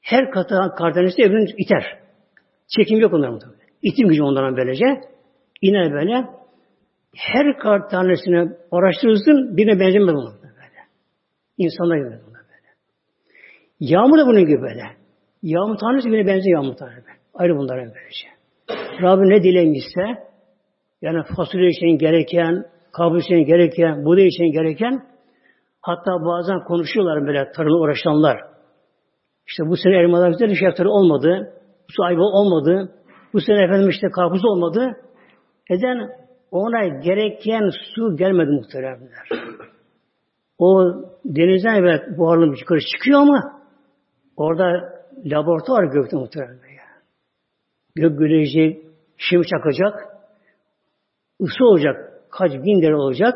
[0.01, 1.99] Her kata kar tanesi birbirini iter.
[2.77, 3.59] Çekim yok onların muhtemelen.
[3.81, 4.85] İtim gücü onların böylece.
[5.61, 6.25] İner böyle
[7.15, 10.55] her kar tanesine araştırırsın birine benzemez bunlar böyle.
[11.57, 12.34] İnsanlar gibi.
[13.79, 14.83] Yağmur da bunun gibi böyle.
[15.43, 17.07] Yağmur tanesi birine benziyor yağmur tanesi.
[17.33, 18.27] Ayrı bunların böylece.
[19.01, 20.01] Rabbim ne dilemişse
[21.01, 25.05] yani fasulye için gereken, kabul için gereken, buğday için gereken
[25.81, 28.37] hatta bazen konuşuyorlar böyle tarımla uğraşanlar.
[29.47, 31.53] İşte bu sene elmalar güzel şeftali olmadı.
[31.89, 32.91] Bu sene olmadı.
[33.33, 34.91] Bu sene efendim işte karpuz olmadı.
[35.69, 36.25] Neden?
[36.55, 39.29] ona gereken su gelmedi muhteremler.
[40.57, 40.83] O
[41.25, 43.64] denizden evet buharlı yukarı çıkıyor ama
[44.37, 46.69] orada laboratuvar gökte muhteremler.
[46.69, 46.83] Ya.
[47.95, 48.85] Gök gülecek,
[49.17, 49.93] şim çakacak,
[51.41, 53.33] ısı olacak, kaç bin lira olacak,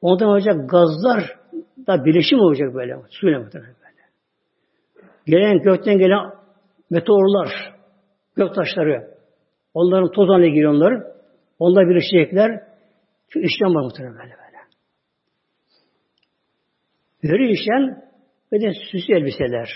[0.00, 1.38] ondan olacak gazlar
[1.86, 4.02] da birleşim olacak böyle, suyla muhtemelen böyle.
[5.26, 6.32] Gelen gökten gelen
[6.90, 7.74] meteorlar,
[8.36, 9.12] gök taşları,
[9.74, 11.12] onların toz haline giriyor onları.
[11.58, 12.62] Onlar birleşecekler.
[13.28, 14.58] Şu işlem var muhtemelen böyle böyle.
[17.22, 18.02] Böyle işlem
[18.52, 19.68] ve de süslü elbiseler.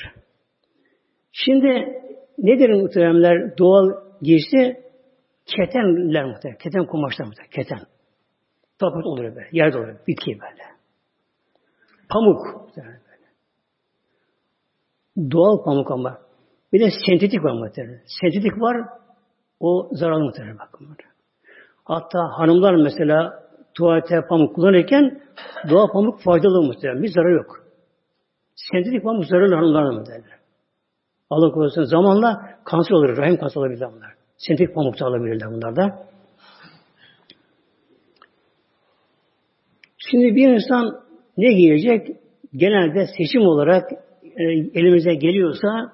[1.45, 1.67] Şimdi
[2.39, 3.91] nedir muhteremler doğal
[4.23, 4.87] giysi?
[5.47, 6.59] Ketenler muhtemelen.
[6.59, 7.51] Keten kumaşlar muhtemelen.
[7.51, 7.79] Keten.
[8.79, 9.49] Toprak olur böyle.
[9.53, 9.97] Yerde olur.
[10.09, 10.63] Bitki böyle.
[12.11, 13.01] Pamuk böyle.
[15.31, 16.19] Doğal pamuk ama.
[16.73, 18.03] Bir de sentetik var muhtemelen.
[18.21, 18.89] Sentetik var.
[19.61, 20.89] O zararlı muhtemelen bakın.
[20.89, 21.09] Burada.
[21.85, 25.23] Hatta hanımlar mesela tuvalete pamuk kullanırken
[25.71, 27.03] doğal pamuk faydalı muhtemelen.
[27.03, 27.67] Bir zararı yok.
[28.55, 30.36] Sentetik pamuk zararlı hanımlar mı derler.
[31.31, 33.17] Allah korusun zamanla kanser olur.
[33.17, 34.15] Rahim kanser olabilir bunlar.
[34.37, 36.07] Sentetik pamuk da alabilirler bunlar da.
[40.11, 41.01] Şimdi bir insan
[41.37, 42.09] ne giyecek?
[42.53, 45.93] Genelde seçim olarak e, elimize geliyorsa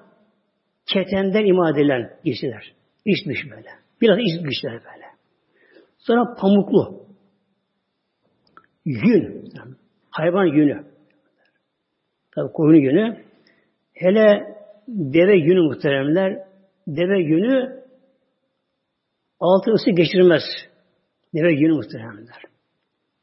[0.85, 2.73] ketenden ima edilen giysiler.
[3.05, 3.69] İç dış böyle.
[4.01, 5.05] Biraz iç dışlar böyle.
[5.97, 7.03] Sonra pamuklu.
[8.85, 9.49] Yün.
[10.09, 10.83] Hayvan yünü.
[12.35, 13.23] Tabi koyun yünü.
[13.93, 14.55] Hele
[14.87, 16.47] deve yünü muhteremler.
[16.87, 17.83] Deve yünü
[19.39, 20.43] altı ısı geçirmez.
[21.33, 22.43] Deve yünü muhteremler.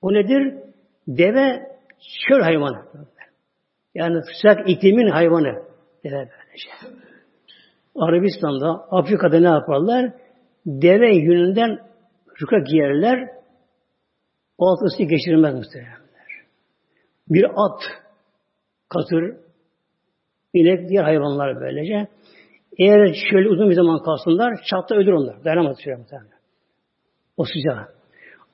[0.02, 0.54] O nedir?
[1.08, 1.70] Deve
[2.28, 2.84] çöl hayvanı.
[3.94, 5.62] Yani sıcak iklimin hayvanı.
[6.04, 6.98] Deve böylece.
[7.96, 10.12] Arabistan'da, Afrika'da ne yaparlar?
[10.66, 11.78] Deve yününden
[12.42, 13.28] Ruka giyerler,
[14.58, 16.44] o altısı geçirilmez muhtemelenler.
[17.28, 17.82] Bir at,
[18.88, 19.36] katır,
[20.54, 22.08] inek, diğer hayvanlar böylece.
[22.78, 25.44] Eğer şöyle uzun bir zaman kalsınlar, çatta ölür onlar.
[25.44, 26.40] Dayanamaz şöyle muhtemelen.
[27.36, 27.86] O sıcağı.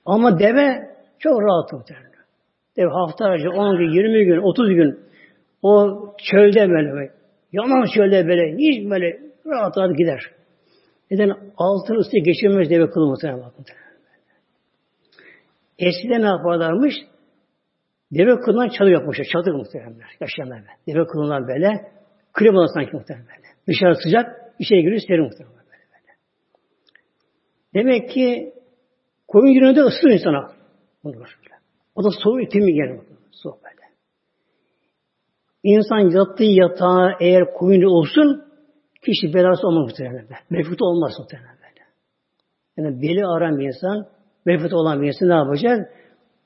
[0.07, 2.07] Ama deve çok rahat muhtemelen.
[2.77, 5.01] Deve haftalarca, 10 gün, 20 gün, 30 gün
[5.63, 5.99] o
[6.31, 7.13] çölde böyle,
[7.53, 10.21] yanan çölde böyle, hiç böyle rahat rahat gider.
[11.11, 11.31] Neden?
[11.57, 13.51] Altın ısıyı geçirmez deve kılı muhtemelen.
[15.79, 16.95] Eskiden ne yaparlarmış?
[18.13, 19.27] Deve kılından çadır yapmışlar.
[19.33, 19.99] Çadır muhtemelen.
[20.21, 20.97] Yaşayanlar böyle.
[20.99, 21.93] Deve kılından böyle.
[22.33, 23.49] Klimalı sanki muhtemelen böyle.
[23.69, 24.27] Dışarı sıcak,
[24.59, 26.13] içeri giriyor serin muhtemelen böyle, böyle.
[27.75, 28.55] Demek ki
[29.29, 30.53] koyun gününde ısır insana.
[31.05, 31.19] Böyle.
[31.95, 33.01] O da soğuk itimi gelir.
[33.31, 33.87] Soğuk böyle.
[35.63, 38.47] İnsan yattığı yatağa eğer koyun olsun
[39.07, 40.27] Kişi belası olmaz muhtemelen.
[40.51, 41.87] Mevcut olmaz muhtemelen böyle.
[42.77, 44.07] Yani beli aran bir insan,
[44.47, 45.93] mevcut olan bir insan ne yapacak?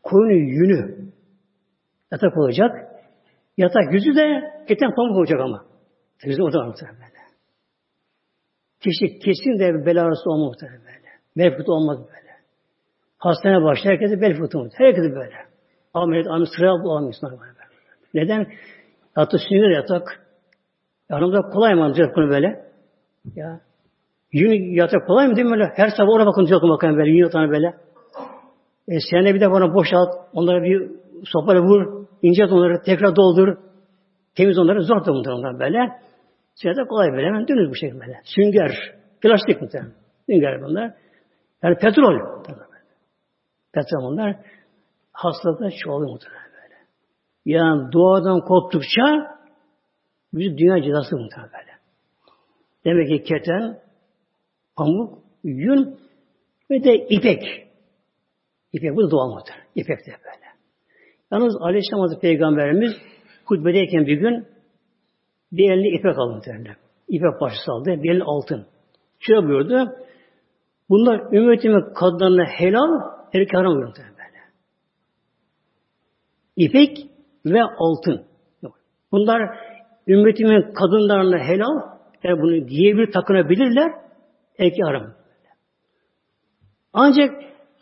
[0.03, 1.11] Koyunu yünü
[2.13, 2.71] yatak olacak.
[3.57, 5.65] Yatak yüzü de keten pamuk olacak ama.
[6.25, 7.11] Yüzü o da muhtemelen.
[8.81, 11.01] Kişi kesin de bel arası olmaz muhtemelen.
[11.37, 12.31] Mevcut olmaz böyle.
[13.19, 15.37] Hastaneye başlar herkese bel fıtığı Herkese böyle.
[15.95, 17.53] Ameliyat, ameliyat sıraya olan insanlar böyle.
[18.15, 18.47] Neden?
[19.15, 20.21] Hatta sinir yatak,
[21.11, 22.65] Yanımda kolay mı amca bunu böyle?
[23.35, 23.61] Ya.
[24.33, 25.73] Yün yatak kolay mı değil mi böyle?
[25.77, 27.11] Her sabah ona bakın diyor bakayım böyle.
[27.11, 27.67] Yün yatağına böyle.
[28.89, 30.09] E sen de bir de bana boşalt.
[30.33, 30.91] Onları bir
[31.25, 32.00] sopayla vur.
[32.23, 32.83] İncelt onları.
[32.83, 33.57] Tekrar doldur.
[34.35, 34.83] Temiz onları.
[34.83, 35.79] Zor da bunlar böyle.
[36.55, 37.27] Sen de kolay böyle.
[37.27, 38.21] Hemen dönüyoruz bu şekilde böyle.
[38.25, 38.71] Sünger.
[39.21, 39.93] Plastik muhtemelen.
[40.27, 40.95] Sünger bunlar.
[41.63, 42.45] Yani petrol.
[43.73, 44.37] Petramonlar
[45.13, 46.75] hastalıklar çoğalıyor muhtemelen böyle.
[47.45, 49.37] Yani doğadan koptukça
[50.33, 51.71] bir dünya cezası muhtemelen böyle.
[52.85, 53.79] Demek ki keten,
[54.77, 55.99] pamuk, yün
[56.71, 57.43] ve de ipek.
[58.73, 59.67] İpek bu da doğal muhtemelen.
[59.75, 60.40] İpek de böyle.
[61.33, 62.93] Yalnız Aleyhisselam Hazreti Peygamberimiz
[63.45, 64.47] hutbedeyken bir gün
[65.53, 66.77] bir elini ipek aldı muhtemelen.
[67.09, 68.03] İpek parçası aldı.
[68.03, 68.67] Bir elini altın.
[69.19, 69.97] Şöyle buyurdu.
[70.89, 72.91] Bunlar ümmetimin kadınlarına helal,
[73.35, 74.41] erkek haram buyurdu böyle.
[76.57, 76.99] İpek
[77.47, 78.27] ve altın.
[79.13, 79.59] Bunlar
[80.09, 83.93] ümmetimin kadınlarına helal, yani bunu giyebilir, takınabilirler,
[84.59, 85.15] erkek haram.
[86.93, 87.31] Ancak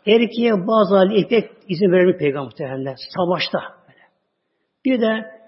[0.05, 3.59] erkeğe bazı hali ipek izin vermiş peygamber muhtemelen savaşta.
[3.87, 4.01] Böyle.
[4.85, 5.39] Bir de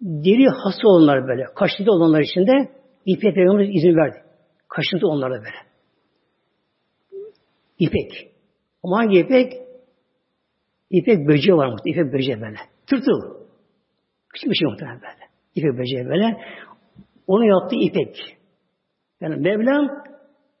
[0.00, 2.72] deri hasta olanlar böyle, kaşıntı olanlar için de
[3.06, 4.22] ipek peygamber izin verdi.
[4.68, 5.68] Kaşıntı onlara böyle.
[7.78, 8.30] İpek.
[8.82, 9.52] Ama hangi ipek?
[10.90, 11.76] İpek böceği var mı?
[11.84, 12.56] İpek böceği böyle.
[12.86, 13.38] Tırtıl.
[14.28, 15.30] Küçük bir şey muhtemelen böyle.
[15.54, 16.36] İpek böceği böyle.
[17.26, 18.36] Onu yaptı ipek.
[19.20, 19.88] Yani Mevlam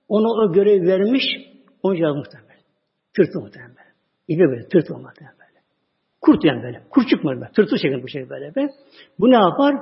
[0.08, 1.24] ona o görev vermiş,
[1.82, 2.47] onu muhtemelen.
[3.18, 3.88] Tırtıl muhtemelen böyle.
[4.28, 5.58] İpek böyle, tırtıl muhtemelen böyle.
[6.20, 6.82] Kurt yani böyle.
[6.90, 7.52] Kurçuk mu böyle?
[7.56, 8.54] Tırtıl şeklinde bu şey böyle.
[8.54, 8.68] böyle.
[9.18, 9.74] Bu ne yapar?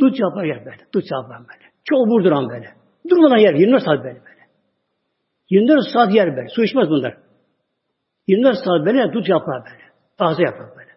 [0.00, 0.82] Dut yapar yer böyle.
[0.94, 1.66] Dut yapar böyle.
[1.84, 2.68] Çok vurduran böyle.
[3.10, 3.54] Durmadan yer.
[3.54, 4.42] 24 saat böyle böyle.
[5.50, 6.48] 24 saat yer böyle.
[6.48, 7.18] Su içmez bunlar.
[8.26, 9.84] 24 saat böyle dut yapar böyle.
[10.18, 10.90] Taze yapar böyle.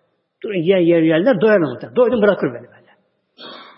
[0.43, 1.95] Dur, yer yer yerler doyar muhtemelen.
[1.95, 2.91] Doydum bırakır böyle böyle.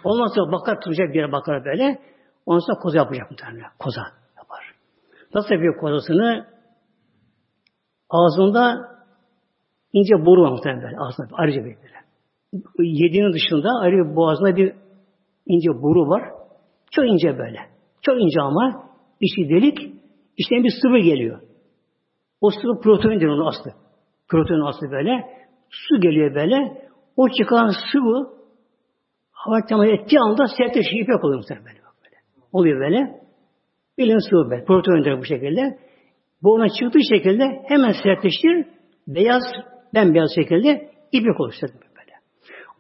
[0.04, 2.00] Ondan sonra bakar tutacak bir yere bakar böyle.
[2.46, 3.72] Ondan sonra koza yapacak muhtemelen.
[3.80, 4.02] Koza
[4.38, 4.76] yapar.
[5.34, 6.46] Nasıl yapıyor kozasını?
[8.12, 8.92] Ağzında
[9.94, 10.98] ince boru var muhtemelen böyle.
[10.98, 12.02] Ağzında ayrıca bir böyle.
[12.80, 14.74] Yediğinin dışında ayrı bir boğazında bir
[15.46, 16.24] ince boru var.
[16.92, 17.58] Çok ince böyle.
[18.02, 18.84] Çok ince ama
[19.22, 19.78] içi delik.
[20.38, 21.42] İçten bir sıvı geliyor.
[22.42, 23.72] O sıvı proteindir onun aslı.
[24.30, 25.12] Protein aslı böyle.
[25.70, 26.88] Su geliyor böyle.
[27.18, 28.30] O çıkan sıvı
[29.32, 31.04] hava temas ettiği anda sertleşiyor.
[31.04, 31.82] ipek oluyor muhtemelen böyle.
[32.54, 33.22] Oluyor böyle.
[33.98, 34.66] Bilin sıvı böyle.
[34.66, 35.80] Proteindir bu şekilde.
[36.44, 38.66] Bu ona çıktığı şekilde hemen sertleşir.
[39.08, 39.44] Beyaz,
[39.94, 42.14] bembeyaz şekilde ipek olur böyle.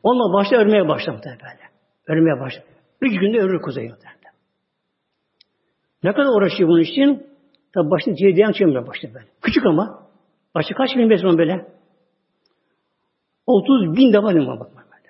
[0.03, 1.71] Onunla başta örmeye başladı böyle.
[2.07, 2.65] Örmeye başladı.
[3.01, 4.21] Üç günde örür kuzey muhtemelen.
[6.03, 7.27] Ne kadar uğraşıyor bunun için?
[7.73, 9.27] Tabi başta cediyen çömüyor başta böyle.
[9.41, 10.07] Küçük ama.
[10.55, 11.65] Başta kaç bin metre böyle?
[13.47, 15.09] 30 bin defa limon bakma böyle.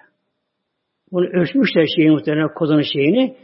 [1.11, 3.37] Bunu ölçmüşler şeyini muhtemelen kozanın şeyini.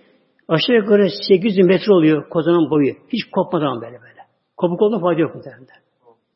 [0.47, 2.93] Aşağı yukarı 800 metre oluyor kozanın boyu.
[2.93, 4.16] Hiç kopmadan böyle böyle.
[4.57, 5.67] Kopuk olduğunda fayda yok muhtemelen.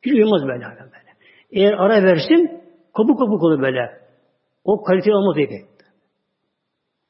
[0.06, 1.12] Hiç uyumaz böyle böyle.
[1.52, 2.62] Eğer ara versin
[2.94, 4.02] kopuk kopuk olur böyle.
[4.64, 5.48] O kaliteli olmaz diye.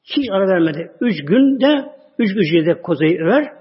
[0.04, 0.92] Hiç ara vermedi.
[1.00, 3.52] Üç günde, üç gecede kozayı över.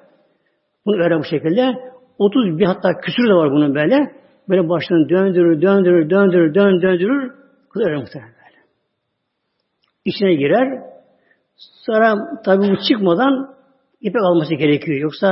[0.86, 1.92] Bunu örer bu şekilde.
[2.18, 4.16] 30 bir hatta küsür de var bunun böyle.
[4.50, 7.32] Böyle baştan döndürür, döndürür, döndürür, döndürür, döndürür.
[7.70, 8.58] Kız örer muhtemelen böyle.
[10.06, 10.82] İçine girer.
[11.86, 13.56] Sonra tabi bu çıkmadan
[14.02, 14.98] ipek alması gerekiyor.
[14.98, 15.28] Yoksa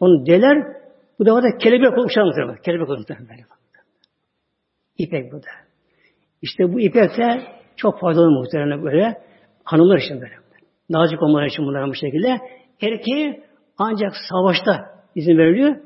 [0.00, 0.79] onu deler.
[1.20, 2.62] Bu defa da kelebek uçar muhtemelen.
[2.62, 3.44] Kelebek muhtemelen böyle.
[4.98, 5.50] İpek bu da.
[6.42, 7.42] İşte bu ipek de
[7.76, 9.22] çok faydalı muhtemelen böyle.
[9.64, 10.34] Hanımlar için böyle.
[10.88, 12.38] Nazik olmaları için bunlar bu şekilde.
[12.82, 13.44] Erkeği
[13.78, 14.72] ancak savaşta
[15.14, 15.76] izin veriliyor.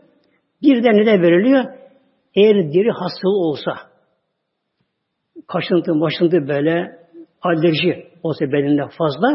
[0.62, 1.64] Bir de neden veriliyor?
[2.34, 3.72] Eğer deri hastalığı olsa,
[5.46, 6.98] kaşıntı, başıntı böyle,
[7.42, 9.28] alerji olsa bedeninde fazla,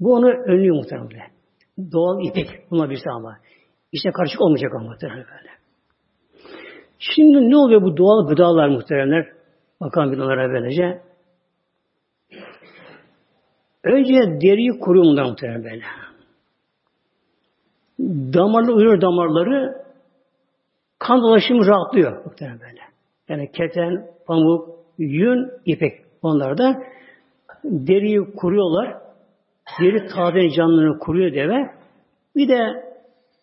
[0.00, 1.30] bu onu önlüyor muhtemelen.
[1.92, 3.36] Doğal ipek buna birisi ama.
[3.92, 5.50] İşte karışık olmayacak ama muhtemelen böyle.
[6.98, 9.26] Şimdi ne oluyor bu doğal gıdalar muhteremler?
[9.80, 11.02] Bakalım bir onlara böylece.
[13.84, 15.84] Önce deriyi kuruyor muhtemelen böyle.
[18.34, 19.84] Damarlı uyuyor damarları
[20.98, 22.80] kan dolaşımı rahatlıyor muhtemelen böyle.
[23.28, 24.68] Yani keten, pamuk,
[24.98, 26.82] yün, ipek onlar da
[27.64, 28.96] deriyi kuruyorlar.
[29.80, 31.70] Deri taze canlılığını kuruyor deve.
[32.36, 32.85] Bir de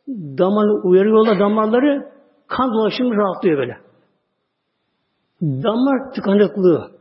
[0.07, 2.11] damarlı uyarıyorlar damarları
[2.47, 3.77] kan dolaşımı rahatlıyor böyle.
[5.41, 6.91] Damar tıkanıklığı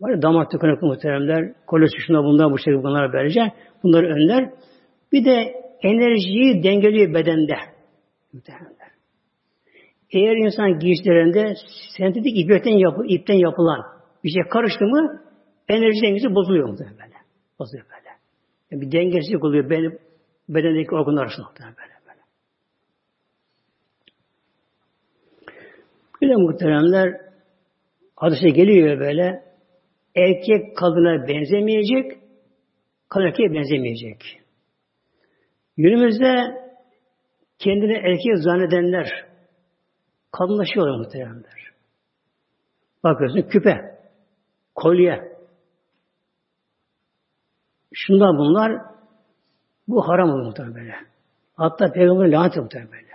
[0.00, 4.50] var ya damar tıkanıklığı muhteremler, kolesterol bundan bu şekilde bunlar böylece bunları önler.
[5.12, 7.56] Bir de enerjiyi dengeliyor bedende.
[8.32, 8.90] Muhteremler.
[10.10, 11.54] Eğer insan giysilerinde
[11.96, 13.80] sentetik ipten, yapı, ipten yapılan
[14.24, 15.22] bir şey karıştı mı
[15.68, 17.10] enerji dengesi bozuluyor muhtemelen.
[17.58, 18.10] Bozuluyor böyle.
[18.70, 19.98] Yani bir dengesizlik oluyor benim
[20.48, 22.20] bedendeki organlar arasında böyle böyle.
[26.22, 27.20] Bir de muhteremler
[28.16, 29.44] hadise geliyor böyle
[30.14, 32.18] erkek kadına benzemeyecek
[33.08, 34.40] kadın erkeğe benzemeyecek.
[35.76, 36.34] Günümüzde
[37.58, 39.26] kendini erkek zannedenler
[40.38, 41.72] Kadınlaşıyorlar muhteremler.
[43.04, 43.98] Bakıyorsun küpe,
[44.74, 45.36] kolye.
[47.94, 48.82] Şundan bunlar
[49.88, 50.94] bu haram olur muhtemelen böyle.
[51.56, 53.06] Hatta Peygamber lanet muhtemelen böyle.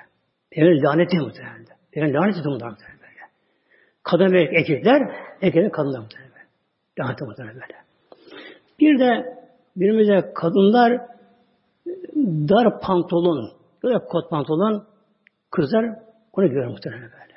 [0.51, 1.65] Peygamber laneti muhtemelen.
[1.91, 3.21] Peygamber laneti muhtemelen böyle.
[4.03, 5.01] Kadın ve erkekler,
[5.41, 6.47] erkekler kadınlar muhtemelen böyle.
[6.99, 7.75] Laneti muhtemelen böyle.
[8.79, 9.37] Bir de
[9.75, 11.01] birimize kadınlar
[12.49, 13.51] dar pantolon,
[13.83, 14.83] böyle kot pantolon
[15.51, 15.85] kızlar
[16.33, 17.33] onu görür muhtemelen böyle.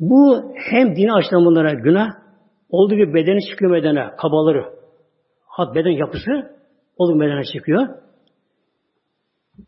[0.00, 2.10] Bu hem dini açıdan bunlara günah,
[2.70, 4.80] olduğu gibi bedeni çıkıyor bedene, kabaları.
[5.46, 6.59] Hat beden yapısı
[7.00, 7.88] olduğu bedene çıkıyor.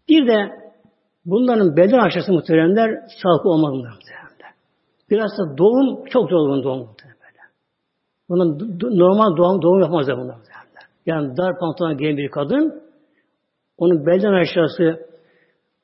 [0.08, 0.50] Bir de
[1.24, 2.90] bunların beden aşağısı muhteremler
[3.22, 4.52] sağlıklı olmaz muhteremler.
[5.10, 7.12] Biraz da doğum, çok zor doğum muhteremler.
[8.28, 8.58] Bunun
[8.98, 10.82] normal doğum, doğum yapmazlar bunlar muhteremler.
[11.06, 12.82] Yani dar pantolon giyen bir kadın,
[13.78, 15.06] onun belden aşağısı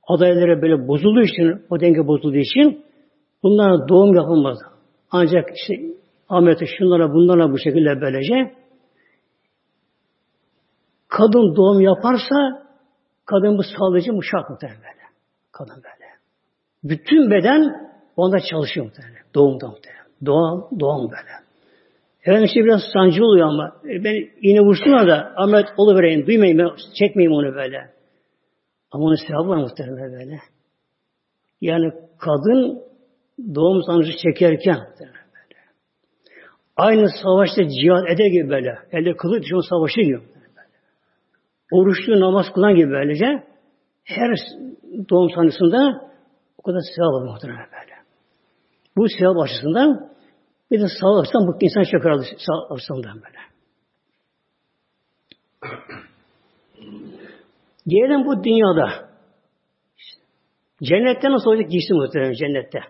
[0.08, 2.84] adaylara böyle bozulduğu için, o denge bozulduğu için
[3.42, 4.58] bunlara doğum yapılmaz.
[5.10, 5.74] Ancak işte
[6.28, 8.57] Ahmet'e şunlara bunlara bu şekilde böylece
[11.08, 12.66] kadın doğum yaparsa
[13.24, 15.04] kadın bu sağlayıcı bu şart muhtemelen böyle.
[15.52, 16.08] Kadın böyle.
[16.84, 19.22] Bütün beden onda çalışıyor muhtemelen.
[19.34, 20.06] Doğumda muhtemelen.
[20.26, 21.48] Doğum, doğum böyle.
[22.22, 27.32] Efendim işte biraz sancılı oluyor ama e, ben iğne vursunlar da Ahmet oluvereyim, duymayayım, çekmeyeyim
[27.32, 27.90] onu böyle.
[28.90, 30.40] Ama onun sevabı var muhtemelen böyle.
[31.60, 32.82] Yani kadın
[33.54, 35.18] doğum sancısı çekerken böyle.
[36.76, 38.78] Aynı savaşta cihat eder gibi böyle.
[38.92, 40.20] Elde kılıç düşman savaşı gibi.
[41.72, 43.44] Oruçlu namaz kılan gibi böylece
[44.04, 44.30] her
[45.10, 46.10] doğum sancısında
[46.58, 47.94] o kadar sevap alır muhtemelen böyle.
[48.96, 50.10] Bu sevap açısından
[50.70, 53.38] bir de sağlık açısından bu insan çeker sağlık açısından böyle.
[57.88, 59.08] Diyelim bu dünyada
[60.82, 62.80] cennette nasıl olacak giysi muhtemelen cennette.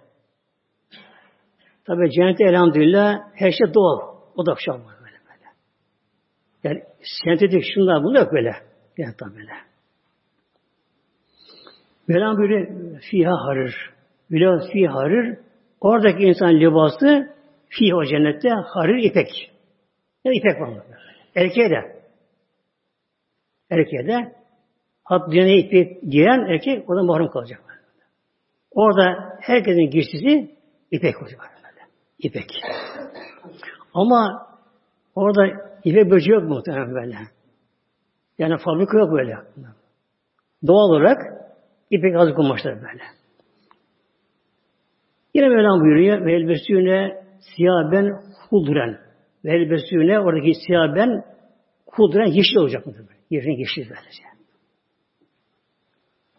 [1.84, 3.98] Tabi cennette elhamdülillah her şey doğal.
[4.36, 5.46] O da akşam var böyle böyle.
[6.64, 6.82] Yani
[7.24, 8.67] sentetik şunlar bunlar yok böyle.
[8.98, 9.52] Yani tabi böyle.
[12.08, 12.68] Mevlam böyle
[12.98, 13.90] fiha harir.
[14.30, 15.38] Bila fiha harir.
[15.80, 17.34] Oradaki insan libası
[17.68, 19.50] fiha o cennette harir ipek.
[20.24, 20.84] Yani ipek var.
[21.34, 22.02] Erkeğe de.
[23.70, 24.38] Erkeğe de
[25.08, 27.60] Hatta dünyaya ipek giyen erkek oradan mahrum kalacak.
[28.70, 30.56] Orada herkesin giysisi
[30.90, 31.40] ipek olacak.
[32.18, 32.50] İpek.
[33.94, 34.46] Ama
[35.14, 35.46] orada
[35.84, 37.16] ipek böceği yok muhtemelen böyle.
[38.38, 39.36] Yani fabrika yok böyle.
[40.66, 41.18] Doğal olarak
[41.90, 43.02] ipek az kumaşlar böyle.
[45.34, 47.24] Yine Mevlam buyuruyor ve elbesüne
[47.56, 48.98] siyaben hudren
[49.44, 51.24] ve elbesüne oradaki siyaben
[51.86, 52.92] hudren yeşil olacak mı?
[53.30, 54.22] Yeşil yeşil böylece.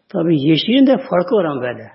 [0.08, 1.90] Tabi yeşilin de farkı var böyle.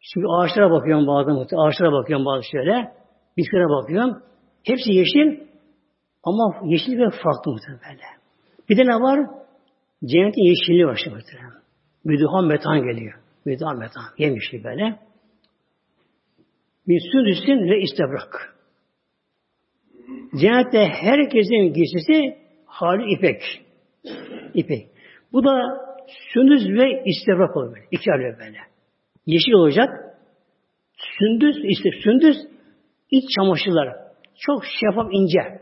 [0.00, 2.92] Çünkü ağaçlara bakıyorum bazen, ağaçlara bakıyorum bazı şöyle,
[3.36, 4.22] bitkilere bakıyorum.
[4.64, 5.40] Hepsi yeşil
[6.22, 8.23] ama yeşil bir farklı muhtemelen.
[8.68, 9.30] Bir de ne var?
[10.04, 11.24] Cennetin yeşilliği var şimdi.
[12.04, 13.14] Müduhan metan geliyor.
[13.44, 14.04] Müduhan metan.
[14.18, 14.98] Yemişli böyle.
[16.88, 18.56] Bir sündüsün ve istebrak.
[20.40, 23.42] Cennette herkesin giysisi hali ipek.
[24.54, 24.88] İpek.
[25.32, 25.62] Bu da
[26.32, 27.86] sündüz ve istebrak olur böyle.
[27.90, 28.58] İki alıyor böyle.
[29.26, 29.88] Yeşil olacak.
[31.18, 32.36] Sündüz, işte sündüz
[33.10, 33.96] iç çamaşırlar.
[34.38, 35.60] Çok şeffaf ince.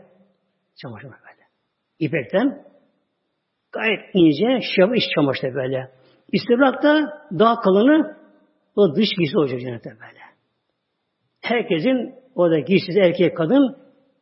[0.81, 1.47] Çamaşırlar böyle.
[1.99, 2.63] İpekten
[3.73, 5.91] gayet ince şeffaf iç çamaşır böyle.
[6.31, 8.17] İstebrak da daha kalını
[8.75, 10.23] o dış giysi olacak cennette böyle.
[11.41, 13.77] Herkesin orada giysisi erkek kadın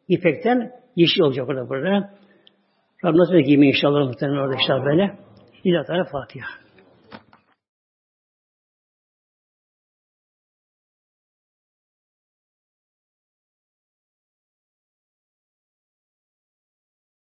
[0.07, 2.09] ipekten yeşil olacak orada burada.
[3.05, 5.17] Rabbim nasıl giymeyi inşallah muhtemelen orada işte böyle.
[5.63, 6.47] İlahi Fatiha.